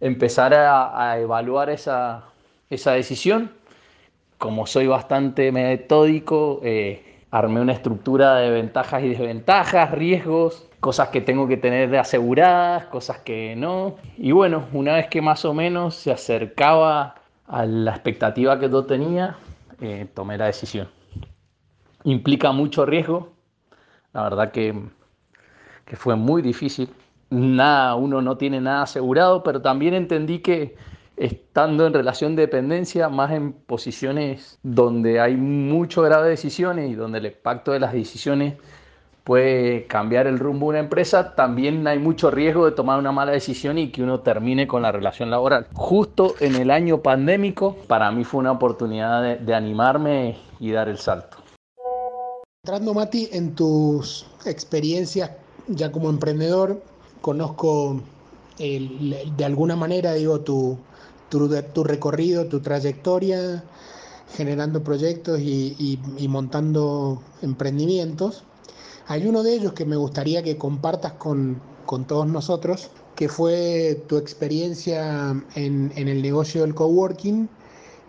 empezar 0.00 0.54
a, 0.54 1.18
evaluar 1.18 1.70
esa, 1.70 2.24
decisión. 2.68 3.52
Como 4.38 4.66
soy 4.66 4.86
bastante 4.86 5.52
metódico, 5.52 6.60
eh, 6.64 7.20
armé 7.30 7.60
una 7.60 7.72
estructura 7.72 8.36
de 8.36 8.50
ventajas 8.50 9.02
y 9.04 9.10
desventajas, 9.10 9.92
riesgos, 9.92 10.68
cosas 10.80 11.08
que 11.08 11.20
tengo 11.20 11.46
que 11.46 11.56
tener 11.56 11.94
aseguradas, 11.96 12.86
cosas 12.86 13.18
que 13.18 13.54
no. 13.56 13.96
Y 14.18 14.32
bueno, 14.32 14.64
una 14.72 14.94
vez 14.94 15.06
que 15.08 15.22
más 15.22 15.44
o 15.44 15.54
menos 15.54 15.94
se 15.94 16.10
acercaba 16.10 17.14
a 17.46 17.64
la 17.64 17.92
expectativa 17.92 18.58
que 18.58 18.68
yo 18.68 18.84
tenía, 18.84 19.36
eh, 19.80 20.06
tomé 20.12 20.36
la 20.36 20.46
decisión 20.46 20.88
implica 22.04 22.52
mucho 22.52 22.86
riesgo. 22.86 23.32
La 24.12 24.22
verdad 24.22 24.52
que, 24.52 24.74
que, 25.84 25.96
fue 25.96 26.16
muy 26.16 26.42
difícil. 26.42 26.88
Nada, 27.30 27.94
uno 27.94 28.22
no 28.22 28.36
tiene 28.36 28.60
nada 28.60 28.82
asegurado, 28.82 29.42
pero 29.42 29.60
también 29.60 29.94
entendí 29.94 30.40
que 30.40 30.76
estando 31.16 31.86
en 31.86 31.94
relación 31.94 32.36
de 32.36 32.42
dependencia, 32.42 33.08
más 33.08 33.32
en 33.32 33.52
posiciones 33.52 34.58
donde 34.62 35.20
hay 35.20 35.36
mucho 35.36 36.02
grado 36.02 36.24
de 36.24 36.30
decisiones 36.30 36.90
y 36.90 36.94
donde 36.94 37.18
el 37.18 37.26
impacto 37.26 37.72
de 37.72 37.80
las 37.80 37.92
decisiones 37.92 38.54
puede 39.24 39.86
cambiar 39.86 40.26
el 40.26 40.38
rumbo 40.38 40.66
de 40.66 40.70
una 40.70 40.78
empresa, 40.80 41.34
también 41.34 41.86
hay 41.86 41.98
mucho 41.98 42.30
riesgo 42.30 42.66
de 42.66 42.72
tomar 42.72 42.98
una 42.98 43.10
mala 43.10 43.32
decisión 43.32 43.78
y 43.78 43.90
que 43.90 44.02
uno 44.02 44.20
termine 44.20 44.66
con 44.66 44.82
la 44.82 44.92
relación 44.92 45.30
laboral. 45.30 45.66
Justo 45.72 46.34
en 46.40 46.56
el 46.56 46.70
año 46.70 47.00
pandémico, 47.00 47.76
para 47.86 48.10
mí 48.12 48.24
fue 48.24 48.40
una 48.40 48.52
oportunidad 48.52 49.22
de, 49.22 49.36
de 49.36 49.54
animarme 49.54 50.36
y 50.60 50.72
dar 50.72 50.88
el 50.88 50.98
salto. 50.98 51.38
Entrando, 52.64 52.94
Mati, 52.94 53.28
en 53.32 53.54
tus 53.54 54.26
experiencias 54.46 55.30
ya 55.68 55.92
como 55.92 56.10
emprendedor, 56.10 56.82
conozco 57.20 58.00
de 58.58 59.44
alguna 59.44 59.76
manera, 59.76 60.12
digo, 60.14 60.40
tu, 60.40 60.78
tu, 61.28 61.84
recorrido, 61.84 62.46
tu 62.46 62.60
trayectoria, 62.60 63.64
generando 64.36 64.82
proyectos 64.82 65.40
y, 65.40 65.98
montando 66.28 67.22
emprendimientos. 67.42 68.44
Hay 69.06 69.26
uno 69.26 69.42
de 69.42 69.54
ellos 69.54 69.72
que 69.72 69.84
me 69.84 69.96
gustaría 69.96 70.42
que 70.42 70.56
compartas 70.56 71.14
con, 71.14 71.60
todos 72.06 72.26
nosotros, 72.26 72.90
que 73.16 73.28
fue 73.28 74.02
tu 74.08 74.16
experiencia 74.16 75.34
en, 75.54 75.92
el 75.96 76.22
negocio 76.22 76.62
del 76.62 76.74
coworking, 76.74 77.48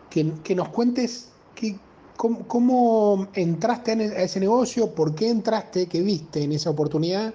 que, 0.09 0.31
que 0.43 0.55
nos 0.55 0.69
cuentes 0.69 1.29
qué, 1.55 1.77
¿Cómo, 2.17 3.27
entraste 3.33 3.91
a 3.91 4.23
ese 4.23 4.39
negocio? 4.39 4.95
¿Por 4.95 5.15
qué 5.15 5.29
entraste? 5.29 5.87
¿Qué 5.87 6.01
viste 6.01 6.43
en 6.43 6.53
esa 6.53 6.69
oportunidad? 6.69 7.33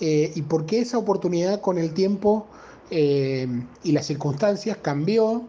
Eh, 0.00 0.32
¿Y 0.34 0.42
por 0.42 0.66
qué 0.66 0.80
esa 0.80 0.98
oportunidad 0.98 1.60
con 1.60 1.78
el 1.78 1.94
tiempo 1.94 2.46
eh, 2.90 3.46
y 3.82 3.92
las 3.92 4.06
circunstancias 4.06 4.76
cambió 4.82 5.42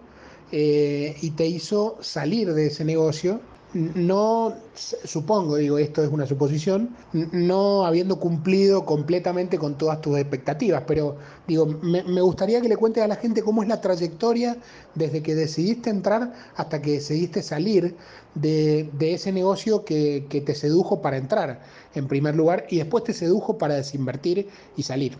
eh, 0.51 1.15
y 1.21 1.31
te 1.31 1.45
hizo 1.45 1.97
salir 2.01 2.53
de 2.53 2.67
ese 2.67 2.85
negocio 2.85 3.41
no, 3.73 4.53
supongo, 4.73 5.55
digo, 5.55 5.77
esto 5.77 6.03
es 6.03 6.09
una 6.09 6.25
suposición, 6.25 6.89
no 7.13 7.85
habiendo 7.85 8.19
cumplido 8.19 8.85
completamente 8.85 9.57
con 9.57 9.77
todas 9.77 10.01
tus 10.01 10.17
expectativas, 10.17 10.83
pero 10.85 11.15
digo, 11.47 11.65
me, 11.65 12.21
gustaría 12.21 12.59
que 12.59 12.67
le 12.67 12.75
cuentes 12.75 13.01
a 13.01 13.07
la 13.07 13.15
gente 13.15 13.41
cómo 13.41 13.63
es 13.63 13.69
la 13.69 13.79
trayectoria 13.79 14.57
desde 14.93 15.23
que 15.23 15.35
decidiste 15.35 15.89
entrar 15.89 16.33
hasta 16.55 16.81
que 16.81 16.91
decidiste 16.91 17.41
salir 17.41 17.95
de, 18.35 18.89
ese 18.99 19.31
negocio 19.31 19.85
que, 19.85 20.25
te 20.29 20.53
sedujo 20.53 21.01
para 21.01 21.15
entrar, 21.15 21.61
en 21.95 22.07
primer 22.07 22.35
lugar, 22.35 22.65
y 22.69 22.77
después 22.77 23.05
te 23.05 23.13
sedujo 23.13 23.57
para 23.57 23.75
desinvertir 23.75 24.49
y 24.75 24.83
salir. 24.83 25.17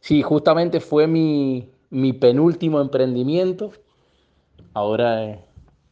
Sí, 0.00 0.22
justamente 0.22 0.80
fue 0.80 1.06
mi, 1.06 1.70
mi 1.90 2.14
penúltimo 2.14 2.80
emprendimiento. 2.80 3.72
Ahora 4.72 5.44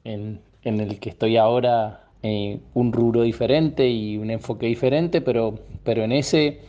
en 0.05 0.41
en 0.65 0.81
el 0.81 0.99
que 1.01 1.11
estoy 1.11 1.37
ahora 1.37 2.03
eh, 2.23 2.61
un 2.75 2.93
rubro 2.93 3.23
diferente 3.23 3.89
y 3.89 4.17
un 4.17 4.31
enfoque 4.31 4.67
diferente, 4.67 5.21
pero, 5.21 5.59
pero 5.83 6.05
en 6.05 6.13
ese 6.13 6.61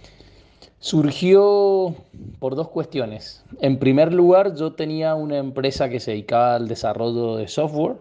surgió 0.79 1.93
por 2.39 2.55
dos 2.55 2.69
cuestiones. 2.69 3.45
En 3.61 3.77
primer 3.77 4.11
lugar, 4.11 4.55
yo 4.55 4.73
tenía 4.73 5.15
una 5.15 5.37
empresa 5.37 5.89
que 5.89 5.99
se 5.99 6.11
dedicaba 6.11 6.55
al 6.55 6.67
desarrollo 6.67 7.35
de 7.35 7.47
software, 7.47 7.97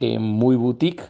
eh, 0.00 0.18
muy 0.18 0.56
boutique, 0.56 1.04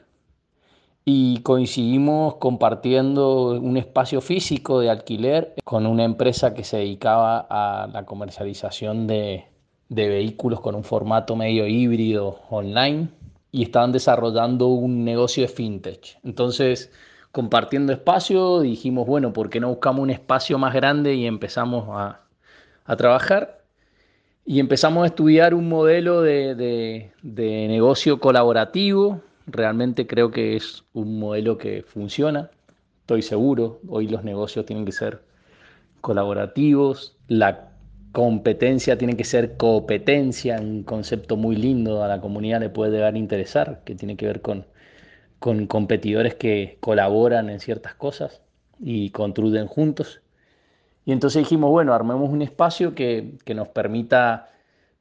y 1.05 1.41
coincidimos 1.41 2.37
compartiendo 2.37 3.61
un 3.61 3.77
espacio 3.77 4.21
físico 4.21 4.79
de 4.79 4.91
alquiler 4.91 5.55
con 5.65 5.87
una 5.87 6.05
empresa 6.05 6.55
que 6.55 6.63
se 6.63 6.77
dedicaba 6.77 7.45
a 7.51 7.89
la 7.89 8.07
comercialización 8.07 9.09
de, 9.09 9.47
de 9.89 10.09
vehículos 10.09 10.61
con 10.61 10.77
un 10.77 10.85
formato 10.85 11.35
medio 11.35 11.67
híbrido 11.67 12.39
online 12.51 13.09
y 13.53 13.63
estaban 13.63 13.93
desarrollando 13.93 14.69
un 14.69 15.05
negocio 15.05 15.43
de 15.43 15.49
fintech. 15.49 16.19
Entonces, 16.25 16.91
compartiendo 17.33 17.93
espacio, 17.93 18.61
dijimos, 18.61 19.07
bueno, 19.07 19.33
¿por 19.35 19.51
qué 19.51 19.61
no 19.61 19.69
buscamos 19.69 20.03
un 20.03 20.11
espacio 20.11 20.59
más 20.59 20.75
grande 20.75 21.15
y 21.15 21.27
empezamos 21.27 21.87
a, 21.91 22.19
trabajar? 22.97 23.63
Y 24.45 24.59
empezamos 24.59 25.05
a 25.05 25.07
estudiar 25.07 25.55
un 25.55 25.69
modelo 25.69 26.23
de, 26.23 27.13
negocio 27.23 28.19
colaborativo. 28.21 29.21
Realmente 29.47 30.07
creo 30.07 30.31
que 30.31 30.57
es 30.57 30.85
un 30.95 31.19
modelo 31.19 31.59
que 31.59 31.83
funciona, 31.83 32.51
estoy 33.01 33.23
seguro. 33.23 33.81
Hoy 33.89 34.09
los 34.09 34.25
negocios 34.25 34.65
tienen 34.65 34.87
que 34.87 34.93
ser 34.93 35.23
colaborativos, 36.01 37.17
la 37.29 37.72
competencia 38.13 38.99
tiene 38.99 39.17
que 39.17 39.25
ser 39.25 39.57
competencia, 39.57 40.61
un 40.61 40.85
concepto 40.85 41.37
muy 41.37 41.57
lindo 41.57 42.05
a 42.05 42.09
la 42.09 42.21
comunidad 42.21 42.61
le 42.61 42.71
puede 42.71 42.93
llegar 42.93 43.15
a 43.15 43.19
interesar, 43.19 43.83
que 43.85 43.95
tiene 43.95 44.17
que 44.17 44.27
ver 44.27 44.43
con, 44.43 44.67
con 45.39 45.67
competidores 45.67 46.35
que 46.35 46.79
colaboran 46.81 47.51
en 47.51 47.61
ciertas 47.61 47.95
cosas 47.95 48.43
y 48.81 49.11
construyen 49.11 49.67
juntos. 49.67 50.23
Y 51.05 51.13
entonces 51.13 51.43
dijimos, 51.43 51.71
bueno, 51.71 51.95
armemos 51.95 52.31
un 52.31 52.43
espacio 52.43 52.95
que, 52.95 53.35
que 53.45 53.55
nos 53.55 53.69
permita 53.69 54.51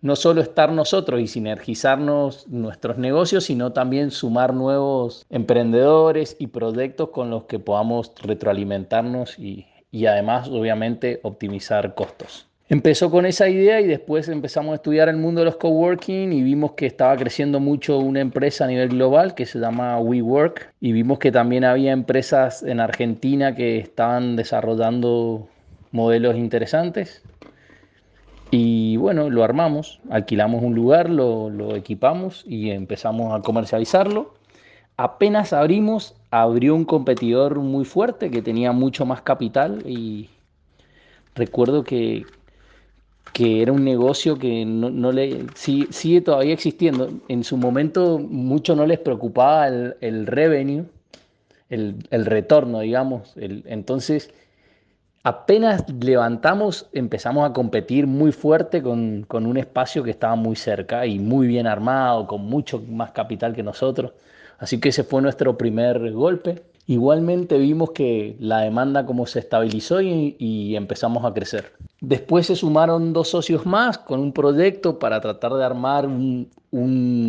no 0.02 0.16
solo 0.16 0.42
estar 0.42 0.72
nosotros 0.72 1.22
y 1.22 1.28
sinergizarnos 1.28 2.48
nuestros 2.48 2.98
negocios, 2.98 3.46
sino 3.46 3.72
también 3.72 4.12
sumar 4.12 4.54
nuevos 4.54 5.26
emprendedores 5.30 6.36
y 6.40 6.48
proyectos 6.48 7.10
con 7.10 7.30
los 7.30 7.44
que 7.44 7.60
podamos 7.60 8.14
retroalimentarnos 8.24 9.38
y, 9.38 9.68
y 9.92 10.08
además, 10.08 10.50
obviamente, 10.50 11.20
optimizar 11.24 11.94
costos. 11.94 12.51
Empezó 12.72 13.12
con 13.12 13.26
esa 13.26 13.50
idea 13.50 13.82
y 13.82 13.86
después 13.86 14.30
empezamos 14.30 14.72
a 14.72 14.76
estudiar 14.76 15.10
el 15.10 15.18
mundo 15.18 15.42
de 15.42 15.46
los 15.46 15.58
coworking 15.58 16.32
y 16.32 16.42
vimos 16.42 16.72
que 16.72 16.86
estaba 16.86 17.18
creciendo 17.18 17.60
mucho 17.60 17.98
una 17.98 18.22
empresa 18.22 18.64
a 18.64 18.68
nivel 18.70 18.88
global 18.88 19.36
que 19.36 19.46
se 19.46 19.60
llama 19.60 20.00
WeWork 20.00 20.74
y 20.80 20.94
vimos 20.94 21.20
que 21.20 21.34
también 21.34 21.66
había 21.66 21.92
empresas 21.92 22.64
en 22.64 22.80
Argentina 22.80 23.56
que 23.56 23.78
estaban 23.78 24.38
desarrollando 24.38 25.50
modelos 25.92 26.38
interesantes 26.38 27.22
y 28.52 28.96
bueno, 28.96 29.30
lo 29.30 29.44
armamos, 29.44 30.00
alquilamos 30.10 30.64
un 30.64 30.74
lugar, 30.74 31.10
lo, 31.10 31.50
lo 31.50 31.76
equipamos 31.76 32.46
y 32.48 32.70
empezamos 32.70 33.38
a 33.38 33.42
comercializarlo. 33.42 34.34
Apenas 34.96 35.52
abrimos, 35.52 36.16
abrió 36.30 36.74
un 36.76 36.86
competidor 36.86 37.60
muy 37.60 37.84
fuerte 37.84 38.32
que 38.32 38.42
tenía 38.42 38.72
mucho 38.72 39.06
más 39.06 39.22
capital 39.24 39.84
y 39.86 40.30
recuerdo 41.36 41.84
que 41.84 42.24
que 43.34 43.62
era 43.62 43.72
un 43.72 43.84
negocio 43.84 44.38
que 44.38 44.66
no, 44.66 45.12
le 45.12 45.46
sigue, 45.56 46.22
todavía 46.22 46.54
existiendo. 46.54 47.10
En 47.28 47.44
su 47.44 47.58
momento 47.58 48.20
mucho 48.20 48.76
no 48.76 48.86
les 48.86 49.00
preocupaba 49.00 49.68
el, 49.68 50.28
revenue, 50.28 50.86
el, 51.70 52.26
retorno, 52.26 52.82
digamos. 52.82 53.34
entonces, 53.38 54.32
apenas 55.24 55.86
levantamos, 55.90 56.90
empezamos 56.94 57.50
a 57.50 57.54
competir 57.54 58.08
muy 58.08 58.32
fuerte 58.32 58.82
con, 58.82 59.24
con, 59.24 59.46
un 59.46 59.58
espacio 59.58 60.04
que 60.04 60.12
estaba 60.12 60.36
muy 60.36 60.56
cerca 60.56 61.06
y 61.06 61.20
muy 61.20 61.48
bien 61.48 61.68
armado, 61.68 62.28
con 62.28 62.42
mucho 62.42 62.84
más 62.90 63.12
capital 63.12 63.56
que 63.56 63.64
nosotros. 63.64 64.14
Así 64.58 64.80
que 64.80 64.90
ese 64.90 65.04
fue 65.04 65.22
nuestro 65.22 65.58
primer 65.58 66.12
golpe. 66.12 66.62
Igualmente 66.88 67.58
vimos 67.58 67.92
que 67.92 68.36
la 68.40 68.62
demanda 68.62 69.06
como 69.06 69.26
se 69.26 69.40
estabilizó 69.40 70.02
y, 70.02 70.76
empezamos 70.76 71.26
a 71.26 71.34
crecer. 71.34 71.74
Después 72.00 72.48
se 72.48 72.56
sumaron 72.56 73.14
dos 73.14 73.30
socios 73.30 73.66
más 73.66 73.98
con 73.98 74.20
un 74.20 74.34
proyecto 74.34 74.98
para 75.00 75.22
tratar 75.22 75.54
de 75.54 75.64
armar 75.64 76.08
un, 76.08 76.50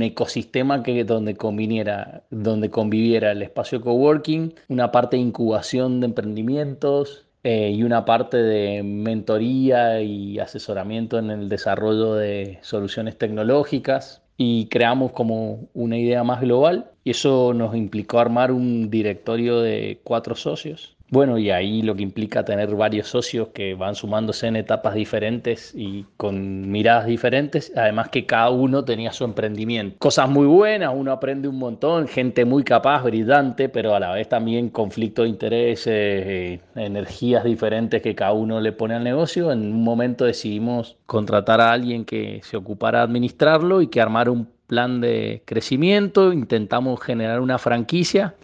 ecosistema 0.03 0.83
que, 0.83 1.05
donde, 1.05 1.37
conviniera, 1.37 2.23
donde 2.31 2.71
conviviera 2.71 3.33
el 3.33 3.43
espacio 3.43 3.81
coworking, 3.81 4.55
una 4.69 4.91
parte 4.91 5.17
de 5.17 5.23
incubación 5.23 6.01
de 6.01 6.07
emprendimientos, 6.07 7.27
eh, 7.45 7.73
y 7.73 7.83
una 7.83 8.05
parte 8.05 8.37
de 8.37 8.85
mentoría 8.85 10.01
y 10.01 10.39
asesoramiento 10.39 11.19
en 11.19 11.31
el 11.31 11.49
desarrollo 11.49 12.15
de 12.15 12.61
soluciones 12.63 13.19
tecnológicas 13.19 14.23
y 14.45 14.67
creamos 14.67 15.13
como 15.13 15.69
una 15.73 15.97
idea 15.97 16.25
más 16.25 16.41
global 16.41 16.91
y 17.05 17.11
eso 17.11 17.55
nos 17.55 17.77
implicó 17.77 18.19
armar 18.19 18.51
un 18.51 18.91
directorio 18.91 19.61
de 19.61 20.01
cuatro 20.03 20.35
socios 20.35 20.97
bueno, 21.13 21.37
y 21.37 21.51
ahí 21.51 21.83
lo 21.83 21.95
que 21.95 22.03
implica 22.03 22.43
tener 22.43 22.75
varios 22.75 23.07
socios 23.07 23.49
que 23.49 23.75
van 23.75 23.95
sumándose 23.95 24.47
en 24.47 24.57
etapas 24.57 24.95
diferentes 24.95 25.75
y 25.75 26.07
con 26.17 26.71
miradas 26.71 27.05
diferentes, 27.05 27.71
además 27.77 28.09
que 28.09 28.25
cada 28.25 28.49
uno 28.49 28.83
tenía 28.83 29.13
su 29.13 29.25
emprendimiento. 29.25 29.99
Cosas 29.99 30.31
muy 30.31 30.47
buenas, 30.47 30.91
uno 30.97 31.13
aprende 31.13 31.49
un 31.49 31.59
montón, 31.59 32.09
gente 32.09 32.47
muy 32.47 32.65
capaz, 32.65 33.03
brillante, 33.03 33.69
pero 33.69 33.95
a 33.95 34.01
la 34.01 34.13
vez 34.13 34.27
también 34.27 34.71
conflicto 34.71 35.25
de 35.25 35.29
intereses, 35.29 35.87
eh, 35.87 36.61
energías 36.77 37.45
diferentes 37.45 38.01
que 38.01 38.15
cada 38.15 38.33
uno 38.33 38.59
le 38.63 38.73
pone 38.73 38.95
al 38.95 39.05
negocio. 39.05 39.53
En 39.53 39.61
un 39.71 39.85
momento 39.85 40.25
decidimos 40.25 40.97
contratar 41.05 41.61
a 41.61 41.73
alguien 41.73 42.07
que 42.07 42.41
se 42.43 42.57
ocupara 42.57 43.01
de 43.01 43.05
administrarlo 43.05 43.83
y 43.83 43.89
que 43.89 44.01
armara 44.01 44.31
un 44.31 44.49
plan 44.67 45.03
de 45.03 45.43
crecimiento, 45.45 46.33
intentamos 46.33 47.03
generar 47.03 47.43
una 47.43 47.59
franquicia 47.59 48.35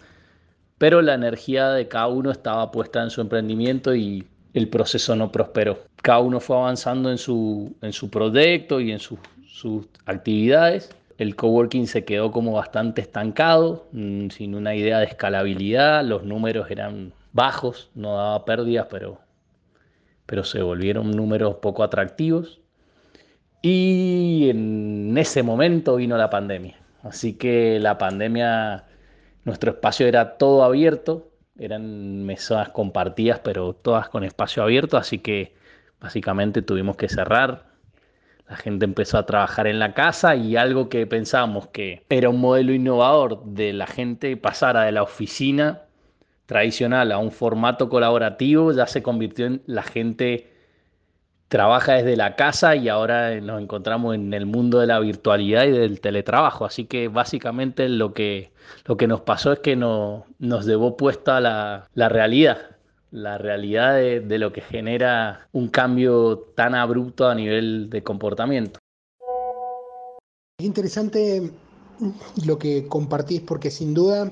pero 0.79 1.01
la 1.03 1.13
energía 1.13 1.69
de 1.69 1.87
cada 1.87 2.07
uno 2.07 2.31
estaba 2.31 2.71
puesta 2.71 3.03
en 3.03 3.11
su 3.11 3.21
emprendimiento 3.21 3.93
y 3.93 4.25
el 4.53 4.69
proceso 4.69 5.15
no 5.15 5.31
prosperó. 5.31 5.77
Cada 6.01 6.19
uno 6.19 6.39
fue 6.39 6.55
avanzando 6.55 7.11
en 7.11 7.19
su, 7.19 7.75
en 7.81 7.93
su 7.93 8.09
proyecto 8.09 8.79
y 8.79 8.91
en 8.91 8.99
sus 8.99 9.19
actividades. 10.05 10.95
El 11.17 11.35
coworking 11.35 11.85
se 11.85 12.05
quedó 12.05 12.31
como 12.31 12.53
bastante 12.53 13.01
estancado, 13.01 13.87
mm, 13.91 14.29
sin 14.29 14.55
una 14.55 14.73
idea 14.73 14.99
de 14.99 15.05
escalabilidad, 15.05 16.03
los 16.05 16.23
números 16.23 16.71
eran 16.71 17.11
bajos, 17.33 17.91
no 17.93 18.15
daba 18.15 18.45
pérdidas, 18.45 18.87
pero, 18.89 19.19
pero 20.25 20.45
se 20.45 20.61
volvieron 20.61 21.11
números 21.11 21.55
poco 21.55 21.83
atractivos. 21.83 22.61
Y 23.61 24.47
en 24.49 25.17
ese 25.17 25.43
momento 25.43 25.97
vino 25.97 26.17
la 26.17 26.29
pandemia. 26.29 26.77
Así 27.03 27.33
que 27.33 27.79
la 27.81 27.97
pandemia 27.97 28.85
nuestro 29.45 29.71
espacio 29.71 30.07
era 30.07 30.37
todo 30.37 30.63
abierto, 30.63 31.29
eran 31.57 32.25
mesas 32.25 32.69
compartidas, 32.69 33.39
pero 33.39 33.73
todas 33.73 34.09
con 34.09 34.23
espacio 34.23 34.63
abierto, 34.63 34.97
así 34.97 35.19
que 35.19 35.55
básicamente 35.99 36.61
tuvimos 36.61 36.95
que 36.95 37.09
cerrar. 37.09 37.67
La 38.47 38.55
gente 38.55 38.85
empezó 38.85 39.17
a 39.17 39.25
trabajar 39.25 39.67
en 39.67 39.77
la 39.77 39.93
casa 39.93 40.35
y 40.35 40.55
algo 40.55 40.89
que 40.89 41.05
pensábamos 41.05 41.67
que 41.67 42.03
era 42.09 42.29
un 42.29 42.39
modelo 42.39 42.73
innovador 42.73 43.43
de 43.45 43.73
la 43.73 43.85
gente 43.85 44.35
pasara 44.37 44.83
de 44.83 44.91
la 44.91 45.03
oficina 45.03 45.83
tradicional 46.47 47.11
a 47.11 47.19
un 47.19 47.31
formato 47.31 47.89
colaborativo, 47.89 48.71
ya 48.71 48.87
se 48.87 49.03
convirtió 49.03 49.45
en 49.45 49.61
la 49.67 49.83
gente 49.83 50.51
trabaja 51.49 51.95
desde 51.95 52.15
la 52.15 52.35
casa 52.35 52.75
y 52.75 52.87
ahora 52.89 53.41
nos 53.41 53.61
encontramos 53.61 54.15
en 54.15 54.33
el 54.33 54.45
mundo 54.45 54.79
de 54.79 54.87
la 54.87 54.99
virtualidad 54.99 55.65
y 55.65 55.71
del 55.71 55.99
teletrabajo. 55.99 56.63
Así 56.63 56.85
que 56.85 57.07
básicamente 57.07 57.89
lo 57.89 58.13
que, 58.13 58.51
lo 58.85 58.95
que 58.95 59.07
nos 59.07 59.21
pasó 59.21 59.51
es 59.51 59.59
que 59.59 59.75
no, 59.75 60.25
nos 60.37 60.65
llevó 60.65 60.95
puesta 60.95 61.41
la, 61.41 61.89
la 61.95 62.07
realidad, 62.07 62.77
la 63.11 63.39
realidad 63.39 63.95
de, 63.95 64.19
de 64.21 64.37
lo 64.37 64.53
que 64.53 64.61
genera 64.61 65.47
un 65.51 65.69
cambio 65.69 66.37
tan 66.55 66.75
abrupto 66.75 67.27
a 67.27 67.35
nivel 67.35 67.89
de 67.89 68.03
comportamiento. 68.03 68.79
Es 70.59 70.65
interesante 70.65 71.51
lo 72.45 72.59
que 72.59 72.87
compartís 72.87 73.41
porque 73.41 73.71
sin 73.71 73.95
duda 73.95 74.31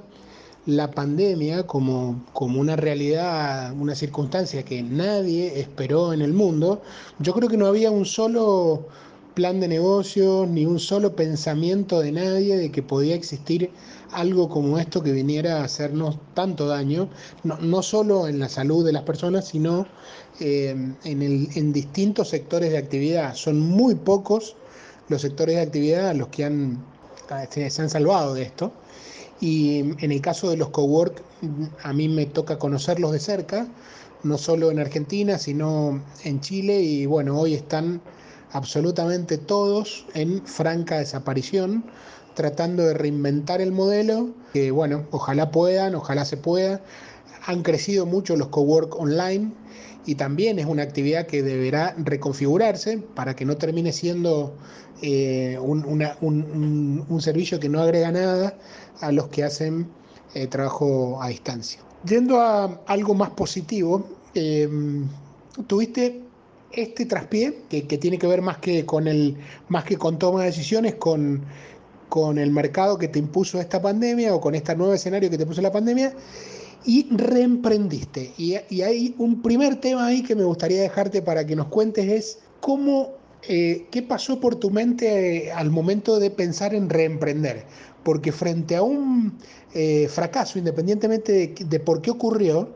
la 0.67 0.91
pandemia 0.91 1.65
como, 1.65 2.23
como 2.33 2.59
una 2.59 2.75
realidad, 2.75 3.73
una 3.79 3.95
circunstancia 3.95 4.63
que 4.63 4.83
nadie 4.83 5.59
esperó 5.61 6.11
en 6.13 6.21
el 6.21 6.33
mundo, 6.33 6.81
yo 7.19 7.33
creo 7.33 7.49
que 7.49 7.57
no 7.57 7.67
había 7.67 7.89
un 7.89 8.05
solo 8.05 8.85
plan 9.33 9.61
de 9.61 9.69
negocios 9.69 10.47
ni 10.49 10.65
un 10.65 10.79
solo 10.79 11.15
pensamiento 11.15 12.01
de 12.01 12.11
nadie 12.11 12.57
de 12.57 12.71
que 12.71 12.83
podía 12.83 13.15
existir 13.15 13.71
algo 14.11 14.49
como 14.49 14.77
esto 14.77 15.01
que 15.01 15.13
viniera 15.13 15.61
a 15.61 15.63
hacernos 15.63 16.17
tanto 16.33 16.67
daño, 16.67 17.07
no, 17.43 17.57
no 17.59 17.81
solo 17.81 18.27
en 18.27 18.39
la 18.39 18.49
salud 18.49 18.85
de 18.85 18.91
las 18.91 19.03
personas, 19.03 19.47
sino 19.47 19.87
eh, 20.41 20.75
en, 21.05 21.21
el, 21.21 21.47
en 21.55 21.71
distintos 21.71 22.29
sectores 22.29 22.71
de 22.71 22.77
actividad. 22.77 23.35
Son 23.35 23.59
muy 23.59 23.95
pocos 23.95 24.57
los 25.07 25.21
sectores 25.21 25.55
de 25.55 25.61
actividad 25.61 26.13
los 26.13 26.27
que 26.27 26.43
han, 26.43 26.83
se 27.49 27.81
han 27.81 27.89
salvado 27.89 28.33
de 28.33 28.43
esto. 28.43 28.73
Y 29.39 29.79
en 29.99 30.11
el 30.11 30.21
caso 30.21 30.49
de 30.49 30.57
los 30.57 30.69
cowork, 30.69 31.21
a 31.83 31.93
mí 31.93 32.09
me 32.09 32.25
toca 32.25 32.57
conocerlos 32.57 33.11
de 33.11 33.19
cerca, 33.19 33.67
no 34.23 34.37
solo 34.37 34.71
en 34.71 34.79
Argentina, 34.79 35.37
sino 35.37 36.01
en 36.23 36.41
Chile. 36.41 36.81
Y 36.81 37.05
bueno, 37.05 37.39
hoy 37.39 37.53
están 37.53 38.01
absolutamente 38.51 39.37
todos 39.37 40.05
en 40.13 40.45
franca 40.45 40.99
desaparición, 40.99 41.85
tratando 42.33 42.83
de 42.83 42.93
reinventar 42.93 43.61
el 43.61 43.71
modelo, 43.71 44.29
que 44.53 44.71
bueno, 44.71 45.05
ojalá 45.11 45.51
puedan, 45.51 45.95
ojalá 45.95 46.25
se 46.25 46.37
pueda. 46.37 46.81
Han 47.45 47.63
crecido 47.63 48.05
mucho 48.05 48.35
los 48.35 48.49
cowork 48.49 48.99
online 48.99 49.51
y 50.07 50.15
también 50.15 50.57
es 50.57 50.65
una 50.65 50.83
actividad 50.83 51.27
que 51.27 51.43
deberá 51.43 51.93
reconfigurarse 51.97 52.97
para 52.97 53.35
que 53.35 53.43
no 53.43 53.57
termine 53.57 53.91
siendo 53.91 54.55
eh, 55.01 55.59
un, 55.59 57.19
servicio 57.21 57.59
que 57.59 57.69
no 57.69 57.81
agrega 57.81 58.11
nada 58.11 58.57
a 59.01 59.11
los 59.11 59.27
que 59.27 59.43
hacen 59.43 59.87
eh, 60.33 60.47
trabajo 60.47 61.21
a 61.21 61.29
distancia. 61.29 61.81
Yendo 62.05 62.39
a 62.39 62.81
algo 62.87 63.13
más 63.13 63.31
positivo, 63.31 64.07
em, 64.33 65.07
tuviste 65.67 66.21
este 66.71 67.05
traspié 67.05 67.63
que, 67.69 67.81
tiene 67.81 68.17
que 68.17 68.27
ver 68.27 68.41
más 68.41 68.57
que 68.57 68.85
con 68.85 69.07
el 69.07 69.37
más 69.69 69.83
que 69.85 69.97
con 69.97 70.19
toma 70.19 70.41
de 70.41 70.47
decisiones 70.47 70.95
con, 70.95 71.41
con 72.09 72.37
el 72.37 72.51
mercado 72.51 72.97
que 72.97 73.07
te 73.07 73.19
impuso 73.19 73.59
esta 73.59 73.81
pandemia 73.81 74.35
o 74.35 74.41
con 74.41 74.53
este 74.53 74.75
nuevo 74.75 74.93
escenario 74.93 75.29
que 75.29 75.37
te 75.37 75.45
puso 75.45 75.61
la 75.61 75.71
pandemia 75.71 76.13
y 76.85 77.07
reemprendiste. 77.11 78.33
Y, 78.37 78.55
hay 78.81 79.13
un 79.17 79.41
primer 79.41 79.75
tema 79.75 80.07
ahí 80.07 80.23
que 80.23 80.35
me 80.35 80.43
gustaría 80.43 80.81
dejarte 80.81 81.21
para 81.21 81.45
que 81.45 81.55
nos 81.55 81.67
cuentes 81.67 82.07
es 82.07 82.39
cómo, 82.61 83.13
eh, 83.47 83.87
qué 83.91 84.01
pasó 84.01 84.39
por 84.39 84.55
tu 84.55 84.71
mente 84.71 85.51
al 85.51 85.69
momento 85.69 86.19
de 86.19 86.31
pensar 86.31 86.73
en 86.73 86.89
reemprender. 86.89 87.65
Porque 88.07 88.31
frente 88.31 88.77
a 88.77 88.83
un 88.83 89.37
eh, 89.73 90.07
fracaso, 90.07 90.57
independientemente 90.57 91.53
de 91.59 91.79
por 91.81 92.01
qué 92.01 92.09
ocurrió, 92.09 92.69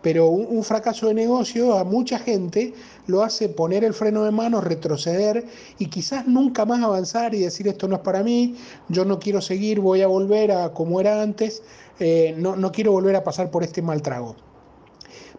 pero 0.00 0.28
un, 0.28 0.62
fracaso 0.62 1.08
de 1.08 1.14
negocio 1.14 1.76
a 1.76 1.82
mucha 1.82 2.20
gente 2.20 2.72
lo 3.08 3.24
hace 3.24 3.48
poner 3.48 3.82
el 3.82 3.94
freno 3.94 4.22
de 4.22 4.30
mano, 4.30 4.60
retroceder 4.60 5.44
y 5.80 5.86
quizás 5.86 6.28
nunca 6.28 6.64
más 6.64 6.84
avanzar 6.84 7.34
y 7.34 7.40
decir 7.40 7.66
esto 7.66 7.88
no 7.88 7.96
es 7.96 8.02
para 8.02 8.22
mí, 8.22 8.54
yo 8.88 9.04
no 9.04 9.18
quiero 9.18 9.40
seguir, 9.40 9.80
voy 9.80 10.02
a 10.02 10.06
volver 10.06 10.52
a 10.52 10.72
como 10.72 11.00
era 11.00 11.20
antes, 11.20 11.64
eh, 11.98 12.36
no, 12.38 12.54
no 12.54 12.70
quiero 12.70 12.92
volver 12.92 13.16
a 13.16 13.24
pasar 13.24 13.50
por 13.50 13.64
este 13.64 13.82
mal 13.82 14.02
trago 14.02 14.36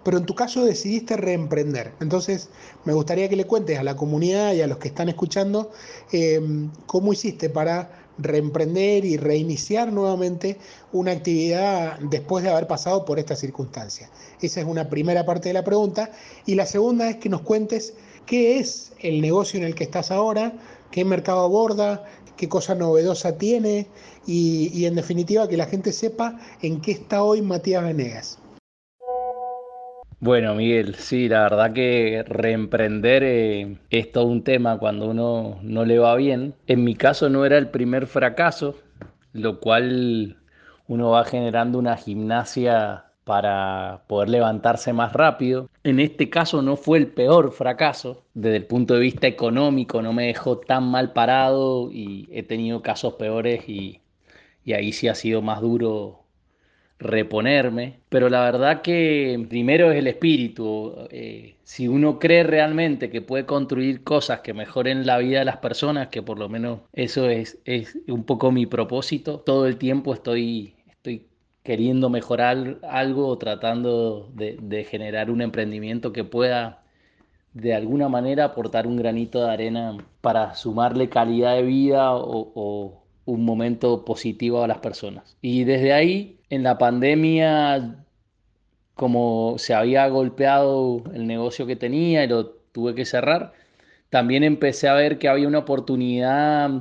pero 0.03 0.19
en 0.19 0.25
tu 0.25 0.35
caso 0.35 0.63
decidiste 0.63 1.17
reemprender. 1.17 1.91
Entonces, 1.99 2.47
me 2.85 2.93
gustaría 2.93 3.27
que 3.27 3.35
le 3.35 3.43
cuentes 3.43 3.77
a 3.77 3.83
la 3.83 3.97
comunidad 3.97 4.53
y 4.53 4.61
a 4.61 4.67
los 4.67 4.77
que 4.77 4.87
están 4.87 5.09
escuchando 5.09 5.69
eh, 6.13 6.39
cómo 6.85 7.11
hiciste 7.11 7.49
para 7.49 8.06
reemprender 8.17 9.05
y 9.05 9.17
reiniciar 9.17 9.91
nuevamente 9.91 10.57
una 10.91 11.11
actividad 11.11 11.99
después 11.99 12.43
de 12.43 12.49
haber 12.49 12.67
pasado 12.67 13.05
por 13.05 13.19
esta 13.19 13.35
circunstancia. 13.35 14.09
Esa 14.41 14.61
es 14.61 14.65
una 14.65 14.89
primera 14.89 15.25
parte 15.25 15.49
de 15.49 15.53
la 15.53 15.63
pregunta. 15.63 16.11
Y 16.45 16.55
la 16.55 16.65
segunda 16.65 17.09
es 17.09 17.17
que 17.17 17.29
nos 17.29 17.41
cuentes 17.41 17.93
qué 18.25 18.59
es 18.59 18.91
el 18.99 19.21
negocio 19.21 19.59
en 19.59 19.65
el 19.65 19.75
que 19.75 19.83
estás 19.83 20.11
ahora, 20.11 20.53
qué 20.91 21.05
mercado 21.05 21.41
aborda, 21.41 22.05
qué 22.35 22.47
cosa 22.49 22.75
novedosa 22.75 23.37
tiene 23.37 23.87
y, 24.25 24.71
y 24.73 24.85
en 24.85 24.95
definitiva 24.95 25.47
que 25.47 25.57
la 25.57 25.65
gente 25.65 25.91
sepa 25.91 26.39
en 26.61 26.81
qué 26.81 26.91
está 26.91 27.23
hoy 27.23 27.41
Matías 27.41 27.83
Venegas. 27.83 28.39
Bueno, 30.19 30.55
Miguel, 30.55 30.95
sí, 30.95 31.29
la 31.29 31.43
verdad 31.43 31.73
que 31.73 32.23
reemprender 32.27 33.23
eh, 33.23 33.77
es 33.91 34.11
todo 34.11 34.25
un 34.25 34.43
tema 34.43 34.79
cuando 34.79 35.07
uno 35.07 35.59
no 35.61 35.85
le 35.85 35.99
va 35.99 36.15
bien. 36.15 36.55
En 36.65 36.83
mi 36.83 36.95
caso 36.95 37.29
no 37.29 37.45
era 37.45 37.57
el 37.57 37.69
primer 37.69 38.07
fracaso, 38.07 38.75
lo 39.33 39.59
cual 39.59 40.37
uno 40.87 41.11
va 41.11 41.23
generando 41.25 41.77
una 41.77 41.97
gimnasia 41.97 43.05
para 43.25 44.03
poder 44.07 44.29
levantarse 44.29 44.91
más 44.93 45.13
rápido. 45.13 45.69
En 45.83 45.99
este 45.99 46.29
caso 46.29 46.61
no 46.63 46.77
fue 46.77 46.97
el 46.97 47.07
peor 47.07 47.51
fracaso, 47.51 48.23
desde 48.33 48.57
el 48.57 48.65
punto 48.65 48.95
de 48.95 49.01
vista 49.01 49.27
económico 49.27 50.01
no 50.01 50.13
me 50.13 50.27
dejó 50.27 50.57
tan 50.57 50.85
mal 50.89 51.13
parado 51.13 51.91
y 51.91 52.27
he 52.31 52.41
tenido 52.43 52.81
casos 52.81 53.13
peores 53.15 53.69
y, 53.69 54.01
y 54.65 54.73
ahí 54.73 54.93
sí 54.93 55.07
ha 55.09 55.15
sido 55.15 55.41
más 55.43 55.61
duro 55.61 56.26
reponerme, 56.99 57.99
pero 58.09 58.29
la 58.29 58.41
verdad 58.41 58.81
que 58.81 59.45
primero 59.49 59.91
es 59.91 59.97
el 59.97 60.07
espíritu. 60.07 61.07
Eh, 61.11 61.55
si 61.63 61.87
uno 61.87 62.19
cree 62.19 62.43
realmente 62.43 63.09
que 63.09 63.21
puede 63.21 63.45
construir 63.45 64.03
cosas 64.03 64.41
que 64.41 64.53
mejoren 64.53 65.05
la 65.05 65.17
vida 65.19 65.39
de 65.39 65.45
las 65.45 65.57
personas, 65.57 66.07
que 66.09 66.21
por 66.23 66.39
lo 66.39 66.49
menos 66.49 66.81
eso 66.93 67.29
es, 67.29 67.59
es 67.65 67.97
un 68.07 68.23
poco 68.23 68.51
mi 68.51 68.65
propósito, 68.65 69.39
todo 69.39 69.67
el 69.67 69.77
tiempo 69.77 70.13
estoy, 70.13 70.75
estoy 70.87 71.27
queriendo 71.63 72.09
mejorar 72.09 72.79
algo 72.83 73.27
o 73.27 73.37
tratando 73.37 74.31
de, 74.33 74.85
generar 74.89 75.29
un 75.29 75.41
emprendimiento 75.41 76.13
que 76.13 76.23
pueda 76.23 76.83
de 77.53 77.73
alguna 77.73 78.09
manera 78.09 78.45
aportar 78.45 78.87
un 78.87 78.97
granito 78.97 79.43
de 79.43 79.51
arena 79.51 79.97
para 80.21 80.55
sumarle 80.55 81.09
calidad 81.09 81.55
de 81.55 81.63
vida 81.63 82.15
o 82.15 83.06
un 83.27 83.45
momento 83.45 84.05
positivo 84.05 84.63
a 84.63 84.67
las 84.67 84.79
personas. 84.79 85.37
Y 85.41 85.65
desde 85.65 85.93
ahí 85.93 86.39
en 86.49 86.63
la 86.63 86.77
pandemia, 86.77 88.03
como 88.95 89.55
se 89.57 89.73
había 89.73 90.07
golpeado 90.07 91.03
el 91.13 91.27
negocio 91.27 91.67
que 91.67 91.75
tenía 91.75 92.23
y 92.23 92.27
lo 92.27 92.47
tuve 92.71 92.95
que 92.95 93.05
cerrar, 93.05 93.53
también 94.09 94.43
empecé 94.43 94.87
a 94.87 94.93
ver 94.93 95.19
que 95.19 95.27
había 95.27 95.47
una 95.47 95.59
oportunidad 95.59 96.71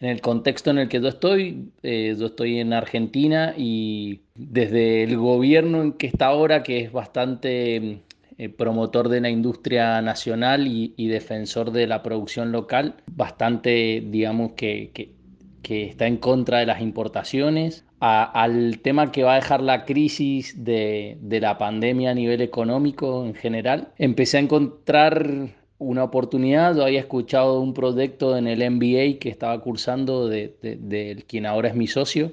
en 0.00 0.08
el 0.08 0.20
contexto 0.22 0.70
en 0.70 0.78
el 0.78 0.88
que 0.88 1.00
yo 1.00 1.08
estoy. 1.08 1.70
Eh, 1.82 2.16
yo 2.18 2.26
estoy 2.26 2.60
en 2.60 2.72
Argentina 2.72 3.54
y 3.56 4.22
desde 4.34 5.02
el 5.02 5.18
gobierno 5.18 5.82
en 5.82 5.92
que 5.92 6.06
está 6.06 6.26
ahora, 6.26 6.62
que 6.62 6.80
es 6.80 6.92
bastante 6.92 8.00
eh, 8.38 8.48
promotor 8.48 9.08
de 9.08 9.20
la 9.20 9.28
industria 9.28 10.00
nacional 10.00 10.66
y, 10.66 11.08
defensor 11.08 11.72
de 11.72 11.86
la 11.86 12.02
producción 12.02 12.52
local, 12.52 12.96
bastante, 13.06 14.02
digamos, 14.06 14.52
que, 14.52 14.92
que 14.94 15.17
está 15.70 16.06
en 16.06 16.16
contra 16.16 16.58
de 16.58 16.66
las 16.66 16.80
importaciones, 16.80 17.84
al 18.00 18.78
tema 18.80 19.10
que 19.10 19.22
va 19.22 19.32
a 19.32 19.36
dejar 19.36 19.62
la 19.62 19.84
crisis 19.84 20.64
de, 20.64 21.18
la 21.28 21.58
pandemia 21.58 22.10
a 22.10 22.14
nivel 22.14 22.40
económico 22.40 23.24
en 23.24 23.34
general. 23.34 23.88
Empecé 23.98 24.38
a 24.38 24.40
encontrar 24.40 25.54
una 25.78 26.04
oportunidad, 26.04 26.80
había 26.80 27.00
escuchado 27.00 27.60
un 27.60 27.74
proyecto 27.74 28.36
en 28.36 28.46
el 28.46 28.68
MBA 28.70 29.18
que 29.20 29.28
estaba 29.28 29.60
cursando 29.60 30.28
de, 30.28 31.24
quien 31.26 31.46
ahora 31.46 31.68
es 31.68 31.74
mi 31.74 31.86
socio, 31.86 32.32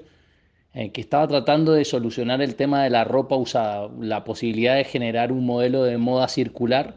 eh, 0.73 0.91
que 0.91 1.01
estaba 1.01 1.27
tratando 1.27 1.73
de 1.73 1.85
solucionar 1.85 2.41
el 2.41 2.55
tema 2.55 2.83
de 2.83 2.89
la 2.89 3.03
ropa 3.03 3.35
usada, 3.35 3.89
la 3.99 4.23
posibilidad 4.23 4.75
de 4.75 4.83
generar 4.83 5.31
un 5.31 5.45
modelo 5.45 5.83
de 5.83 5.97
moda 5.97 6.27
circular 6.27 6.95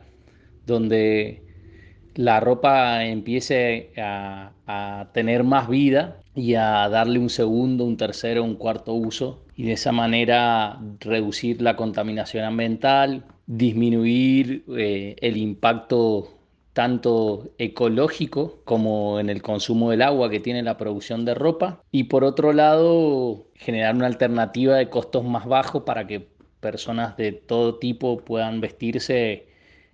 donde 0.67 1.43
la 2.19 2.41
ropa 2.41 3.05
empiece 3.05 3.93
a, 3.97 4.53
tener 5.13 5.45
más 5.45 5.69
vida 5.69 6.19
y 6.39 6.55
a 6.55 6.89
darle 6.89 7.19
un 7.19 7.31
segundo, 7.31 7.85
un 7.85 7.97
tercero, 7.97 8.45
un 8.45 8.55
cuarto 8.55 8.95
uso 8.95 9.41
y 9.57 9.65
de 9.65 9.73
esa 9.73 9.91
manera 9.91 10.79
reducir 11.01 11.61
la 11.61 11.75
contaminación 11.75 12.45
ambiental, 12.45 13.25
disminuir 13.47 14.65
eh, 14.77 15.17
el 15.21 15.37
impacto 15.37 16.39
tanto 16.75 17.51
ecológico 17.59 18.61
como 18.65 19.19
en 19.19 19.31
el 19.31 19.43
consumo 19.43 19.91
del 19.91 20.03
agua 20.03 20.31
que 20.31 20.39
tiene 20.39 20.63
la 20.63 20.77
producción 20.77 21.25
de 21.25 21.35
ropa 21.35 21.83
y 21.91 22.05
por 22.05 22.23
otro 22.23 22.53
lado 22.53 23.49
generar 23.57 23.97
una 23.97 24.07
alternativa 24.07 24.77
de 24.77 24.89
costos 24.89 25.25
más 25.25 25.45
bajos 25.45 25.83
para 25.83 26.07
que 26.07 26.29
personas 26.61 27.17
de 27.17 27.33
todo 27.33 27.79
tipo 27.81 28.19
puedan 28.19 28.61
vestirse 28.61 29.49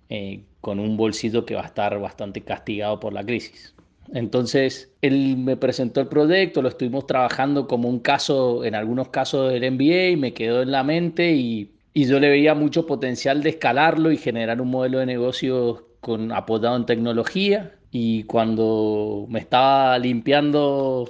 eh, 0.09 0.43
con 0.61 0.79
un 0.79 0.95
bolsillo 0.95 1.43
que 1.45 1.55
va 1.55 1.63
a 1.63 1.67
estar 1.67 1.99
bastante 1.99 2.41
castigado 2.41 2.99
por 2.99 3.13
la 3.13 3.23
crisis. 3.23 3.74
Entonces, 4.13 4.93
él 5.01 5.37
me 5.37 5.57
presentó 5.57 6.01
el 6.01 6.07
proyecto, 6.07 6.61
lo 6.61 6.69
estuvimos 6.69 7.07
trabajando 7.07 7.67
como 7.67 7.89
un 7.89 7.99
caso, 7.99 8.63
en 8.63 8.75
algunos 8.75 9.09
casos 9.09 9.51
del 9.51 9.71
MBA, 9.71 10.17
me 10.17 10.33
quedó 10.33 10.61
en 10.61 10.71
la 10.71 10.83
mente 10.83 11.31
y, 11.31 11.71
y 11.93 12.05
yo 12.05 12.19
le 12.19 12.29
veía 12.29 12.53
mucho 12.55 12.85
potencial 12.85 13.41
de 13.41 13.49
escalarlo 13.49 14.11
y 14.11 14.17
generar 14.17 14.61
un 14.61 14.69
modelo 14.69 14.99
de 14.99 15.05
negocio 15.05 15.87
con, 16.01 16.31
apoyado 16.31 16.75
en 16.75 16.85
tecnología. 16.85 17.75
Y 17.91 18.23
cuando 18.23 19.25
me 19.29 19.39
estaba 19.39 19.97
limpiando 19.97 21.09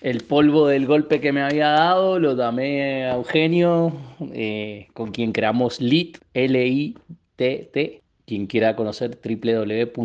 el 0.00 0.22
polvo 0.22 0.66
del 0.68 0.86
golpe 0.86 1.20
que 1.20 1.32
me 1.32 1.42
había 1.42 1.68
dado, 1.68 2.18
lo 2.18 2.36
llamé 2.36 3.06
a 3.06 3.16
Eugenio, 3.16 3.92
eh, 4.32 4.88
con 4.94 5.10
quien 5.10 5.32
creamos 5.32 5.80
LIT, 5.80 6.18
L-I-T-T, 6.32 8.02
quien 8.30 8.46
quiera 8.46 8.76
conocer 8.76 9.18
www.lit.com.ar 9.20 9.96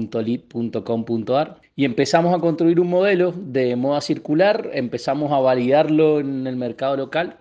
y 1.76 1.86
empezamos 1.86 2.34
a 2.34 2.40
construir 2.40 2.80
un 2.80 2.90
modelo 2.90 3.32
de 3.32 3.76
moda 3.76 4.02
circular, 4.02 4.72
empezamos 4.74 5.32
a 5.32 5.38
validarlo 5.38 6.20
en 6.20 6.48
el 6.48 6.56
mercado 6.56 6.98
local 6.98 7.38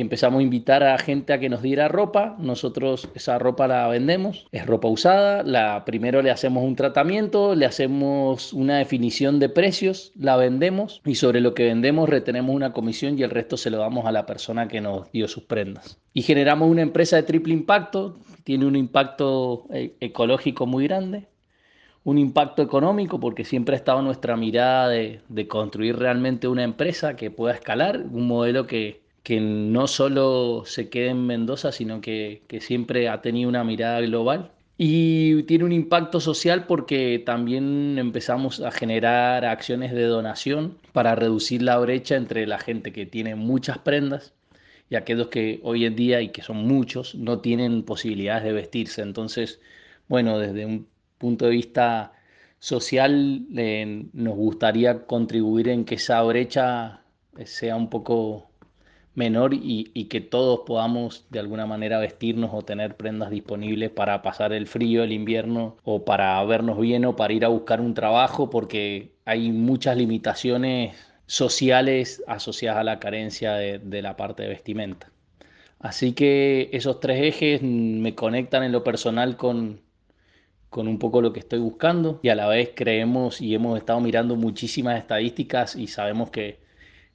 y 0.00 0.02
empezamos 0.02 0.40
a 0.40 0.42
invitar 0.42 0.82
a 0.82 0.96
gente 0.96 1.34
a 1.34 1.38
que 1.38 1.50
nos 1.50 1.60
diera 1.60 1.86
ropa. 1.86 2.34
Nosotros 2.38 3.10
esa 3.14 3.38
ropa 3.38 3.68
la 3.68 3.86
vendemos, 3.86 4.46
es 4.50 4.64
ropa 4.64 4.88
usada. 4.88 5.42
La, 5.42 5.84
primero 5.84 6.22
le 6.22 6.30
hacemos 6.30 6.64
un 6.64 6.74
tratamiento, 6.74 7.54
le 7.54 7.66
hacemos 7.66 8.54
una 8.54 8.78
definición 8.78 9.38
de 9.38 9.50
precios, 9.50 10.12
la 10.18 10.38
vendemos 10.38 11.02
y 11.04 11.16
sobre 11.16 11.42
lo 11.42 11.52
que 11.52 11.64
vendemos 11.64 12.08
retenemos 12.08 12.56
una 12.56 12.72
comisión 12.72 13.18
y 13.18 13.24
el 13.24 13.30
resto 13.30 13.58
se 13.58 13.68
lo 13.68 13.76
damos 13.76 14.06
a 14.06 14.12
la 14.12 14.24
persona 14.24 14.68
que 14.68 14.80
nos 14.80 15.12
dio 15.12 15.28
sus 15.28 15.42
prendas. 15.42 15.98
Y 16.14 16.22
generamos 16.22 16.70
una 16.70 16.80
empresa 16.80 17.16
de 17.16 17.24
triple 17.24 17.52
impacto, 17.52 18.16
tiene 18.42 18.64
un 18.64 18.76
impacto 18.76 19.66
eh, 19.70 19.96
ecológico 20.00 20.64
muy 20.64 20.84
grande, 20.84 21.26
un 22.04 22.16
impacto 22.16 22.62
económico 22.62 23.20
porque 23.20 23.44
siempre 23.44 23.74
ha 23.74 23.76
estado 23.76 24.00
nuestra 24.00 24.34
mirada 24.38 24.88
de, 24.88 25.20
de 25.28 25.46
construir 25.46 25.98
realmente 25.98 26.48
una 26.48 26.64
empresa 26.64 27.16
que 27.16 27.30
pueda 27.30 27.52
escalar, 27.52 28.00
un 28.10 28.26
modelo 28.26 28.66
que 28.66 28.99
que 29.22 29.40
no 29.40 29.86
solo 29.86 30.64
se 30.66 30.88
quede 30.88 31.10
en 31.10 31.26
Mendoza, 31.26 31.72
sino 31.72 32.00
que, 32.00 32.42
siempre 32.60 33.08
ha 33.08 33.22
tenido 33.22 33.48
una 33.48 33.64
mirada 33.64 34.00
global. 34.00 34.52
Y 34.78 35.42
tiene 35.44 35.64
un 35.64 35.72
impacto 35.72 36.20
social 36.20 36.66
porque 36.66 37.22
también 37.24 37.98
empezamos 37.98 38.60
a 38.60 38.70
generar 38.70 39.44
acciones 39.44 39.92
de 39.92 40.04
donación 40.04 40.78
para 40.92 41.14
reducir 41.14 41.62
la 41.62 41.78
brecha 41.78 42.16
entre 42.16 42.46
la 42.46 42.58
gente 42.58 42.92
que 42.92 43.04
tiene 43.06 43.34
muchas 43.34 43.78
prendas 43.78 44.32
y 44.90 44.96
aquellos 44.96 45.28
que 45.28 45.60
hoy 45.62 45.86
en 45.86 45.96
día, 45.96 46.20
y 46.20 46.30
que 46.30 46.42
son 46.42 46.66
muchos, 46.66 47.14
no 47.14 47.40
tienen 47.40 47.84
posibilidades 47.84 48.44
de 48.44 48.52
vestirse. 48.52 49.02
Entonces, 49.02 49.60
bueno, 50.08 50.38
desde 50.38 50.66
un 50.66 50.88
punto 51.18 51.46
de 51.46 51.52
vista 51.52 52.12
social, 52.58 53.46
nos 54.12 54.34
gustaría 54.36 55.06
contribuir 55.06 55.68
en 55.68 55.84
que 55.84 55.96
esa 55.96 56.22
brecha 56.22 57.02
sea 57.44 57.76
un 57.76 57.90
poco 57.90 58.49
menor 59.20 59.52
y, 59.54 59.84
que 60.06 60.20
todos 60.20 60.60
podamos 60.66 61.26
de 61.30 61.38
alguna 61.40 61.66
manera 61.66 61.98
vestirnos 61.98 62.50
o 62.54 62.62
tener 62.62 62.96
prendas 62.96 63.30
disponibles 63.30 63.90
para 63.90 64.22
pasar 64.22 64.52
el 64.52 64.66
frío, 64.66 65.04
el 65.04 65.12
invierno 65.12 65.76
o 65.84 66.04
para 66.04 66.42
vernos 66.44 66.78
bien 66.80 67.04
o 67.04 67.16
para 67.16 67.34
ir 67.34 67.44
a 67.44 67.48
buscar 67.48 67.80
un 67.80 67.94
trabajo 67.94 68.50
porque 68.50 69.12
hay 69.26 69.52
muchas 69.52 69.96
limitaciones 69.96 70.96
sociales 71.26 72.24
asociadas 72.26 72.80
a 72.80 72.84
la 72.84 72.98
carencia 72.98 73.54
de, 73.54 73.78
de 73.78 74.02
la 74.02 74.16
parte 74.16 74.42
de 74.42 74.48
vestimenta. 74.48 75.12
Así 75.78 76.12
que 76.14 76.70
esos 76.72 76.98
tres 77.00 77.22
ejes 77.22 77.62
me 77.62 78.14
conectan 78.14 78.62
en 78.64 78.72
lo 78.72 78.82
personal 78.84 79.36
con, 79.36 79.80
con 80.70 80.88
un 80.88 80.98
poco 80.98 81.20
lo 81.20 81.32
que 81.32 81.40
estoy 81.40 81.58
buscando 81.58 82.20
y 82.22 82.28
a 82.30 82.34
la 82.36 82.46
vez 82.46 82.70
creemos 82.74 83.40
y 83.40 83.54
hemos 83.54 83.76
estado 83.78 84.00
mirando 84.00 84.36
muchísimas 84.36 84.98
estadísticas 84.98 85.76
y 85.76 85.88
sabemos 85.88 86.30
que 86.30 86.60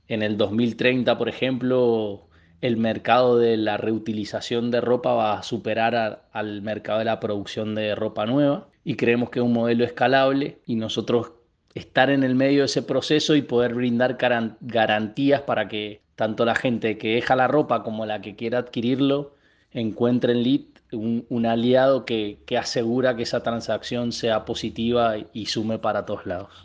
en 0.08 0.22
el 0.22 0.38
2030, 0.38 1.18
por 1.18 1.30
ejemplo, 1.30 2.28
el 2.62 2.78
mercado 2.78 3.38
de 3.38 3.58
la 3.58 3.78
reutilización 3.78 4.72
de 4.72 4.82
ropa 4.82 5.14
va 5.14 5.40
a 5.40 5.44
superar 5.44 6.28
al 6.32 6.62
mercado 6.62 7.00
de 7.00 7.06
la 7.06 7.20
producción 7.20 7.76
de 7.76 7.96
ropa 7.96 8.26
nueva 8.26 8.68
y 8.84 8.96
creemos 8.96 9.30
que 9.30 9.40
es 9.40 9.46
un 9.46 9.54
modelo 9.54 9.84
escalable 9.84 10.60
y 10.66 10.76
nosotros 10.76 11.34
estar 11.74 12.10
en 12.10 12.24
el 12.24 12.36
medio 12.36 12.60
de 12.60 12.66
ese 12.66 12.82
proceso 12.82 13.36
y 13.36 13.42
poder 13.42 13.74
brindar 13.74 14.18
garantías 14.62 15.42
para 15.42 15.68
que 15.68 16.02
tanto 16.16 16.46
la 16.46 16.56
gente 16.56 16.98
que 16.98 17.16
deja 17.16 17.36
la 17.36 17.48
ropa 17.48 17.84
como 17.84 18.06
la 18.06 18.22
que 18.22 18.36
quiera 18.36 18.60
adquirirlo 18.60 19.36
encuentren 19.72 20.44
lead 20.44 20.62
un, 20.94 21.46
aliado 21.46 22.06
que, 22.06 22.40
asegura 22.58 23.16
que 23.16 23.24
esa 23.24 23.44
transacción 23.44 24.12
sea 24.14 24.46
positiva 24.46 25.16
y 25.34 25.48
sume 25.48 25.78
para 25.80 26.06
todos 26.06 26.26
lados. 26.26 26.65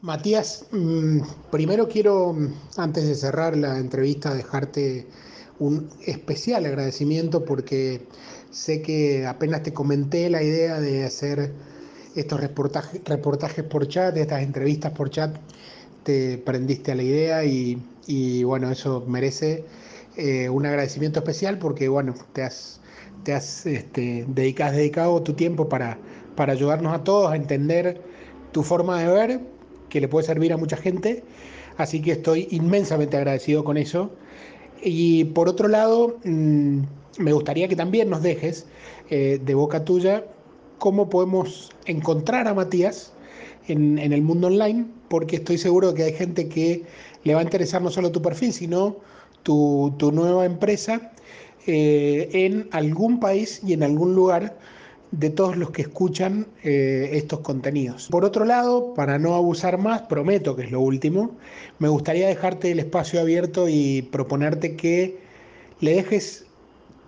Matías, 0.00 0.64
mm, 0.70 1.22
primero 1.50 1.88
quiero, 1.88 2.36
antes 2.76 3.04
de 3.08 3.16
cerrar 3.16 3.56
la 3.56 3.78
entrevista, 3.78 4.32
dejarte 4.32 5.08
un 5.58 5.90
especial 6.06 6.66
agradecimiento 6.66 7.44
porque 7.44 8.06
sé 8.52 8.80
que 8.80 9.26
apenas 9.26 9.64
te 9.64 9.72
comenté 9.72 10.30
la 10.30 10.40
idea 10.40 10.80
de 10.80 11.04
hacer 11.04 11.52
estos 12.14 12.38
reportajes, 12.40 13.64
por 13.64 13.88
chat, 13.88 14.16
estas 14.16 14.42
entrevistas 14.42 14.92
por 14.92 15.10
chat, 15.10 15.34
te 16.04 16.38
prendiste 16.38 16.92
a 16.92 16.94
la 16.94 17.02
idea 17.02 17.44
y, 17.44 18.44
bueno, 18.44 18.70
eso 18.70 19.04
merece 19.04 19.64
eh, 20.16 20.48
un 20.48 20.64
agradecimiento 20.64 21.18
especial 21.18 21.58
porque 21.58 21.88
bueno, 21.88 22.14
te 22.32 22.44
has 22.44 22.80
te 23.24 23.34
has 23.34 23.66
este, 23.66 24.24
dedicado 24.28 25.22
tu 25.24 25.34
tiempo 25.34 25.68
para 25.68 25.98
ayudarnos 26.36 26.94
a 26.94 27.02
todos 27.02 27.32
a 27.32 27.36
entender 27.36 28.00
tu 28.52 28.62
forma 28.62 29.00
de 29.02 29.08
ver, 29.08 29.57
que 29.88 30.00
le 30.00 30.08
puede 30.08 30.26
servir 30.26 30.52
a 30.52 30.56
mucha 30.56 30.76
gente. 30.76 31.22
Así 31.76 32.02
que 32.02 32.12
estoy 32.12 32.48
inmensamente 32.50 33.16
agradecido 33.16 33.64
con 33.64 33.76
eso. 33.76 34.10
Y 34.82 35.24
por 35.24 35.48
otro 35.48 35.68
lado, 35.68 36.18
mm, 36.24 36.80
me 37.18 37.32
gustaría 37.32 37.68
que 37.68 37.76
también 37.76 38.10
nos 38.10 38.22
dejes 38.22 38.66
eh, 39.10 39.40
de 39.44 39.54
boca 39.54 39.84
tuya 39.84 40.24
cómo 40.78 41.08
podemos 41.08 41.70
encontrar 41.86 42.46
a 42.48 42.54
Matías 42.54 43.12
en, 43.66 43.98
el 43.98 44.22
mundo 44.22 44.46
online, 44.46 44.86
porque 45.08 45.36
estoy 45.36 45.58
seguro 45.58 45.92
que 45.92 46.04
hay 46.04 46.12
gente 46.12 46.48
que 46.48 46.84
le 47.24 47.34
va 47.34 47.40
a 47.40 47.42
interesar 47.42 47.82
no 47.82 47.90
solo 47.90 48.10
tu 48.12 48.22
perfil, 48.22 48.52
sino 48.52 48.96
tu, 49.42 49.94
tu 49.98 50.10
nueva 50.12 50.46
empresa 50.46 51.12
eh, 51.66 52.28
en 52.32 52.68
algún 52.72 53.20
país 53.20 53.60
y 53.66 53.74
en 53.74 53.82
algún 53.82 54.14
lugar 54.14 54.56
de 55.10 55.30
todos 55.30 55.56
los 55.56 55.70
que 55.70 55.82
escuchan 55.82 56.46
eh, 56.62 57.10
estos 57.12 57.40
contenidos. 57.40 58.08
Por 58.10 58.24
otro 58.24 58.44
lado, 58.44 58.92
para 58.94 59.18
no 59.18 59.34
abusar 59.34 59.78
más, 59.78 60.02
prometo 60.02 60.54
que 60.54 60.64
es 60.64 60.70
lo 60.70 60.80
último, 60.80 61.36
me 61.78 61.88
gustaría 61.88 62.28
dejarte 62.28 62.70
el 62.70 62.78
espacio 62.78 63.20
abierto 63.20 63.68
y 63.68 64.02
proponerte 64.02 64.76
que 64.76 65.18
le 65.80 65.94
dejes 65.94 66.46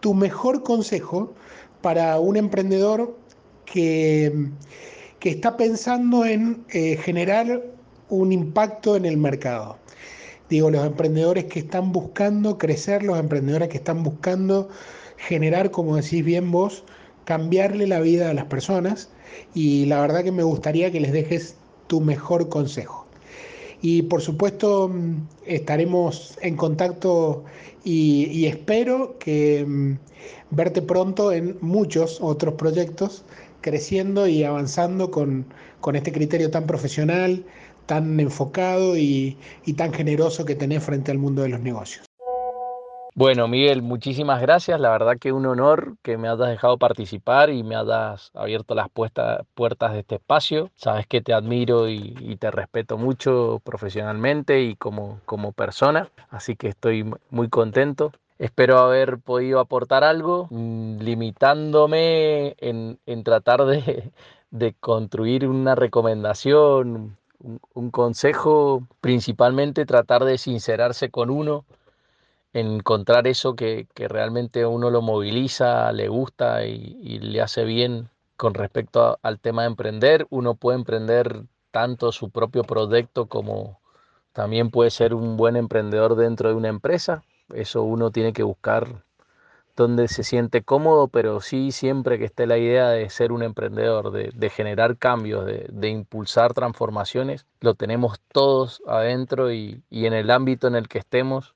tu 0.00 0.14
mejor 0.14 0.62
consejo 0.62 1.34
para 1.82 2.18
un 2.18 2.36
emprendedor 2.36 3.16
que, 3.66 4.48
que 5.18 5.30
está 5.30 5.56
pensando 5.56 6.24
en 6.24 6.64
eh, 6.70 6.96
generar 6.96 7.62
un 8.08 8.32
impacto 8.32 8.96
en 8.96 9.04
el 9.04 9.16
mercado. 9.16 9.78
Digo, 10.48 10.70
los 10.70 10.84
emprendedores 10.84 11.44
que 11.44 11.60
están 11.60 11.92
buscando 11.92 12.58
crecer, 12.58 13.04
los 13.04 13.18
emprendedores 13.18 13.68
que 13.68 13.76
están 13.76 14.02
buscando 14.02 14.68
generar, 15.16 15.70
como 15.70 15.96
decís 15.96 16.24
bien 16.24 16.50
vos, 16.50 16.84
cambiarle 17.30 17.86
la 17.86 18.00
vida 18.00 18.28
a 18.28 18.34
las 18.34 18.46
personas. 18.46 19.08
Y 19.54 19.86
la 19.86 20.00
verdad 20.00 20.24
que 20.24 20.32
me 20.32 20.42
gustaría 20.42 20.90
que 20.90 20.98
les 20.98 21.12
dejes 21.12 21.54
tu 21.86 22.00
mejor 22.00 22.48
consejo. 22.48 23.06
Y 23.80 24.02
por 24.02 24.20
supuesto 24.20 24.88
mm, 24.88 25.28
estaremos 25.46 26.36
en 26.42 26.56
contacto 26.56 27.44
y, 27.84 28.46
espero 28.46 29.16
que 29.20 29.64
mm, 29.64 29.92
verte 30.50 30.82
pronto 30.82 31.30
en 31.30 31.56
muchos 31.60 32.18
otros 32.20 32.54
proyectos, 32.54 33.22
creciendo 33.60 34.26
y 34.26 34.42
avanzando 34.42 35.12
con, 35.12 35.46
con 35.80 35.94
este 35.94 36.10
criterio 36.10 36.50
tan 36.50 36.66
profesional, 36.66 37.44
tan 37.86 38.18
enfocado 38.18 38.98
y, 38.98 39.36
tan 39.76 39.92
generoso 39.92 40.44
que 40.44 40.56
tenés 40.56 40.82
frente 40.82 41.12
al 41.12 41.18
mundo 41.18 41.42
de 41.42 41.50
los 41.50 41.60
negocios. 41.60 42.09
Bueno, 43.14 43.48
Miguel, 43.48 43.82
muchísimas 43.82 44.40
gracias. 44.40 44.80
La 44.80 44.90
verdad 44.90 45.18
que 45.18 45.32
un 45.32 45.44
honor 45.46 45.96
que 46.02 46.16
me 46.16 46.28
hayas 46.28 46.48
dejado 46.48 46.78
participar 46.78 47.50
y 47.50 47.64
me 47.64 47.74
hayas 47.74 48.30
abierto 48.34 48.74
las 48.74 48.88
puertas 48.88 49.92
de 49.92 49.98
este 50.00 50.16
espacio. 50.16 50.70
Sabes 50.76 51.06
que 51.06 51.20
te 51.20 51.32
admiro 51.32 51.88
y, 51.88 52.36
te 52.38 52.50
respeto 52.50 52.96
mucho 52.98 53.60
profesionalmente 53.64 54.62
y 54.62 54.76
como, 54.76 55.20
persona, 55.54 56.08
así 56.30 56.56
que 56.56 56.68
estoy 56.68 57.04
muy 57.30 57.48
contento. 57.48 58.12
Espero 58.38 58.78
haber 58.78 59.18
podido 59.18 59.60
aportar 59.60 60.04
algo, 60.04 60.46
mm, 60.50 60.98
limitándome 61.00 62.56
en, 62.58 62.98
tratar 63.24 63.66
de 63.66 64.74
construir 64.80 65.46
una 65.48 65.74
recomendación, 65.74 67.18
un, 67.74 67.90
consejo, 67.90 68.86
principalmente 69.00 69.86
tratar 69.86 70.24
de 70.24 70.38
sincerarse 70.38 71.10
con 71.10 71.30
uno, 71.30 71.64
encontrar 72.52 73.26
eso 73.26 73.54
que, 73.54 73.86
realmente 73.96 74.66
uno 74.66 74.90
lo 74.90 75.02
moviliza, 75.02 75.92
le 75.92 76.08
gusta 76.08 76.64
y, 76.66 77.18
le 77.20 77.40
hace 77.40 77.64
bien 77.64 78.10
con 78.36 78.54
respecto 78.54 79.18
al 79.22 79.38
tema 79.40 79.62
de 79.62 79.68
emprender. 79.68 80.26
Uno 80.30 80.54
puede 80.54 80.78
emprender 80.78 81.44
tanto 81.70 82.12
su 82.12 82.30
propio 82.30 82.64
proyecto 82.64 83.26
como 83.26 83.80
también 84.32 84.70
puede 84.70 84.90
ser 84.90 85.14
un 85.14 85.36
buen 85.36 85.56
emprendedor 85.56 86.16
dentro 86.16 86.48
de 86.48 86.54
una 86.54 86.68
empresa. 86.68 87.22
Eso 87.52 87.82
uno 87.82 88.10
tiene 88.10 88.32
que 88.32 88.42
buscar 88.42 89.04
donde 89.76 90.08
se 90.08 90.24
siente 90.24 90.62
cómodo, 90.62 91.08
pero 91.08 91.40
sí 91.40 91.72
siempre 91.72 92.18
que 92.18 92.26
esté 92.26 92.46
la 92.46 92.58
idea 92.58 92.90
de 92.90 93.08
ser 93.08 93.32
un 93.32 93.42
emprendedor, 93.42 94.12
de, 94.12 94.50
generar 94.50 94.98
cambios, 94.98 95.46
de, 95.46 95.88
impulsar 95.88 96.52
transformaciones, 96.52 97.46
lo 97.60 97.74
tenemos 97.74 98.20
todos 98.32 98.82
adentro 98.86 99.52
y, 99.52 99.82
en 99.90 100.12
el 100.12 100.30
ámbito 100.30 100.68
en 100.68 100.74
el 100.74 100.88
que 100.88 100.98
estemos, 100.98 101.54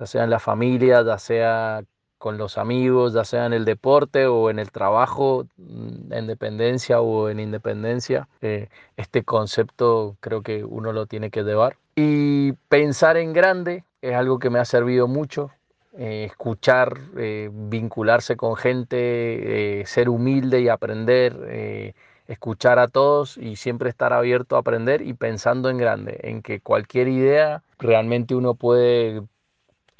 ya 0.00 0.06
sea 0.06 0.24
en 0.24 0.30
la 0.30 0.38
familia, 0.38 1.02
ya 1.02 1.18
sea 1.18 1.82
con 2.16 2.38
los 2.38 2.58
amigos, 2.58 3.12
ya 3.12 3.24
sea 3.24 3.46
en 3.46 3.52
el 3.52 3.64
deporte 3.64 4.26
o 4.26 4.50
en 4.50 4.58
el 4.58 4.70
trabajo, 4.72 5.46
mm, 5.56 6.12
en 6.12 6.26
dependencia 6.26 7.00
o 7.00 7.28
en 7.28 7.38
independencia, 7.38 8.28
eh, 8.40 8.68
este 8.96 9.24
concepto 9.24 10.16
creo 10.20 10.42
que 10.42 10.64
uno 10.64 10.92
lo 10.92 11.06
tiene 11.06 11.30
que 11.30 11.42
llevar. 11.42 11.76
Y 11.96 12.52
pensar 12.68 13.16
en 13.18 13.32
grande 13.32 13.84
es 14.02 14.14
algo 14.14 14.38
que 14.38 14.50
me 14.50 14.58
ha 14.58 14.64
servido 14.64 15.06
mucho 15.06 15.50
eh, 15.98 16.24
escuchar, 16.24 16.98
eh, 17.18 17.50
vincularse 17.52 18.36
con 18.36 18.54
gente, 18.56 19.82
ser 19.86 20.08
humilde 20.08 20.60
y 20.60 20.68
aprender, 20.68 21.94
escuchar 22.28 22.78
a 22.78 22.86
todos 22.88 23.36
y 23.36 23.56
siempre 23.56 23.90
estar 23.90 24.12
abierto 24.12 24.56
a 24.56 24.60
aprender 24.60 25.02
y 25.02 25.14
pensando 25.14 25.68
en 25.68 25.78
grande, 25.78 26.20
en 26.22 26.42
que 26.42 26.60
cualquier 26.60 27.08
idea 27.08 27.62
realmente 27.78 28.34
uno 28.34 28.54
puede 28.54 29.22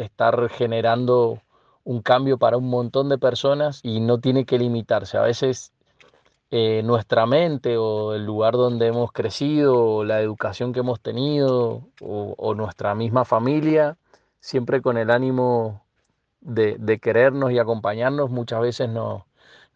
estar 0.05 0.49
generando 0.51 1.41
un 1.85 2.03
cambio 2.03 2.39
para 2.39 2.57
un 2.57 2.69
montón 2.69 3.09
de 3.09 3.19
personas 3.19 3.81
y 3.83 4.01
no 4.01 4.19
tiene 4.21 4.45
que 4.45 4.59
limitarse. 4.59 5.19
A 5.19 5.23
veces 5.23 5.73
nuestra 6.51 7.27
mente 7.27 7.77
o 7.77 8.15
el 8.15 8.27
lugar 8.27 8.55
donde 8.55 8.89
hemos 8.89 9.13
crecido, 9.13 9.77
o 9.77 10.05
la 10.05 10.21
educación 10.21 10.73
que 10.73 10.81
hemos 10.81 11.01
tenido 11.01 11.83
o 12.01 12.55
nuestra 12.55 12.95
misma 12.95 13.25
familia 13.25 13.97
siempre 14.41 14.83
con 14.83 14.97
el 14.97 15.11
ánimo 15.11 15.85
de, 16.41 16.99
querernos 17.01 17.53
y 17.53 17.59
acompañarnos, 17.59 18.31
muchas 18.31 18.61
veces 18.61 18.89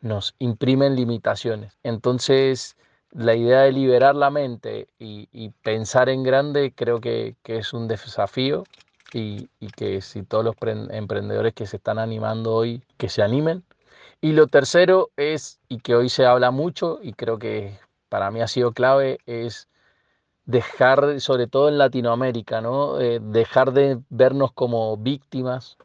nos 0.00 0.34
imprimen 0.38 0.96
limitaciones. 0.96 1.78
Entonces, 1.82 2.76
la 3.12 3.34
idea 3.34 3.60
de 3.60 3.72
liberar 3.72 4.14
la 4.16 4.30
mente 4.30 4.88
y, 4.98 5.50
pensar 5.62 6.08
en 6.08 6.22
grande 6.22 6.72
creo 6.74 7.00
que, 7.00 7.36
es 7.44 7.72
un 7.72 7.86
desafío 7.86 8.64
y, 9.14 9.48
que 9.76 10.00
si 10.00 10.22
todos 10.24 10.44
los 10.44 10.56
emprendedores 10.90 11.54
que 11.54 11.66
se 11.66 11.76
están 11.76 11.98
animando 11.98 12.54
hoy, 12.54 12.82
que 12.98 13.08
se 13.08 13.22
animen. 13.22 13.64
Y 14.20 14.32
lo 14.32 14.48
tercero 14.48 15.10
es, 15.16 15.60
y 15.68 15.78
que 15.78 15.94
hoy 15.94 16.08
se 16.08 16.26
habla 16.26 16.50
mucho 16.50 16.98
y 17.02 17.12
creo 17.12 17.38
que 17.38 17.78
para 18.08 18.30
mí 18.30 18.40
ha 18.40 18.48
sido 18.48 18.72
clave, 18.72 19.18
es 19.26 19.68
dejar, 20.46 21.20
sobre 21.20 21.46
todo 21.46 21.68
en 21.68 21.78
Latinoamérica, 21.78 22.60
¿no? 22.60 23.00
Eh, 23.00 23.20
dejar 23.22 23.72
de 23.72 24.00
vernos 24.10 24.52
como 24.52 24.96
víctimas 24.96 25.78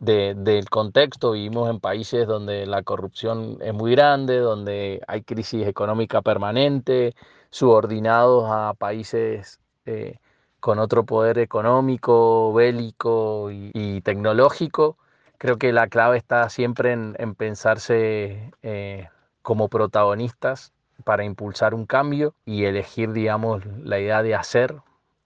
del 0.00 0.68
contexto. 0.70 1.32
Vivimos 1.32 1.70
en 1.70 1.80
países 1.80 2.26
donde 2.26 2.66
la 2.66 2.82
corrupción 2.82 3.58
es 3.62 3.74
muy 3.74 3.92
grande, 3.92 4.38
donde 4.38 5.02
hay 5.08 5.22
crisis 5.22 5.66
económica 5.66 6.22
permanente, 6.22 7.14
subordinados 7.50 8.44
a 8.50 8.74
países 8.74 9.60
eh, 9.86 10.18
con 10.66 10.80
otro 10.80 11.04
poder 11.04 11.38
económico, 11.38 12.52
bélico 12.52 13.52
y, 13.52 14.00
tecnológico. 14.00 14.96
Creo 15.38 15.58
que 15.58 15.72
la 15.72 15.86
clave 15.86 16.16
está 16.18 16.50
siempre 16.50 16.90
en, 16.92 17.34
pensarse 17.36 18.50
eh, 18.64 19.08
como 19.42 19.68
protagonistas 19.68 20.72
para 21.04 21.22
impulsar 21.22 21.72
un 21.72 21.86
cambio 21.86 22.34
y 22.44 22.64
elegir, 22.64 23.12
digamos, 23.12 23.64
la 23.84 24.00
idea 24.00 24.24
de 24.24 24.34
hacer 24.34 24.74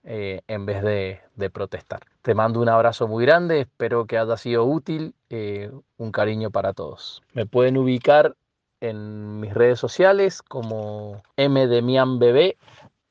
eh, 0.03 0.41
en 0.47 0.67
vez 0.67 0.83
de, 0.83 1.49
protestar. 1.49 2.01
Te 2.21 2.35
mando 2.35 2.61
un 2.61 2.69
abrazo 2.69 3.07
muy 3.07 3.25
grande, 3.25 3.61
espero 3.61 4.05
que 4.05 4.19
haya 4.19 4.37
sido 4.37 4.65
útil, 4.65 5.15
eh, 5.31 5.71
un 5.97 6.11
cariño 6.11 6.51
para 6.51 6.73
todos. 6.73 7.23
Me 7.33 7.47
pueden 7.47 7.77
ubicar 7.77 8.35
en 8.79 9.39
mis 9.39 9.55
redes 9.55 9.79
sociales 9.79 10.43
como 10.43 11.23
mdemianbebé 11.35 12.57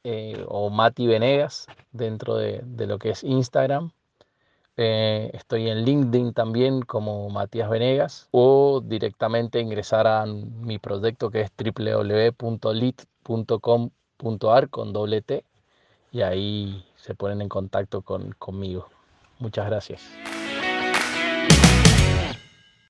eh, 0.04 0.44
o 0.48 0.70
Mati 0.70 1.06
Venegas 1.06 1.66
dentro 1.92 2.36
de, 2.36 2.62
de 2.64 2.86
lo 2.86 2.98
que 2.98 3.10
es 3.10 3.22
Instagram. 3.24 3.92
Eh, 4.82 5.30
estoy 5.34 5.68
en 5.68 5.84
LinkedIn 5.84 6.32
también 6.32 6.80
como 6.80 7.28
Matías 7.28 7.68
Venegas 7.68 8.28
o 8.30 8.80
directamente 8.82 9.60
ingresar 9.60 10.06
a 10.06 10.24
mi 10.24 10.78
proyecto 10.78 11.30
que 11.30 11.42
es 11.42 11.50
www.lit.com.ar 11.54 12.30
con 14.70 14.92
doble 14.94 15.20
T 15.20 15.44
y 16.12 16.22
ahí 16.22 16.82
se 16.96 17.14
ponen 17.14 17.42
en 17.42 17.50
contacto 17.50 18.00
con, 18.00 18.32
conmigo. 18.38 18.88
Muchas 19.38 19.66
gracias. 19.66 20.00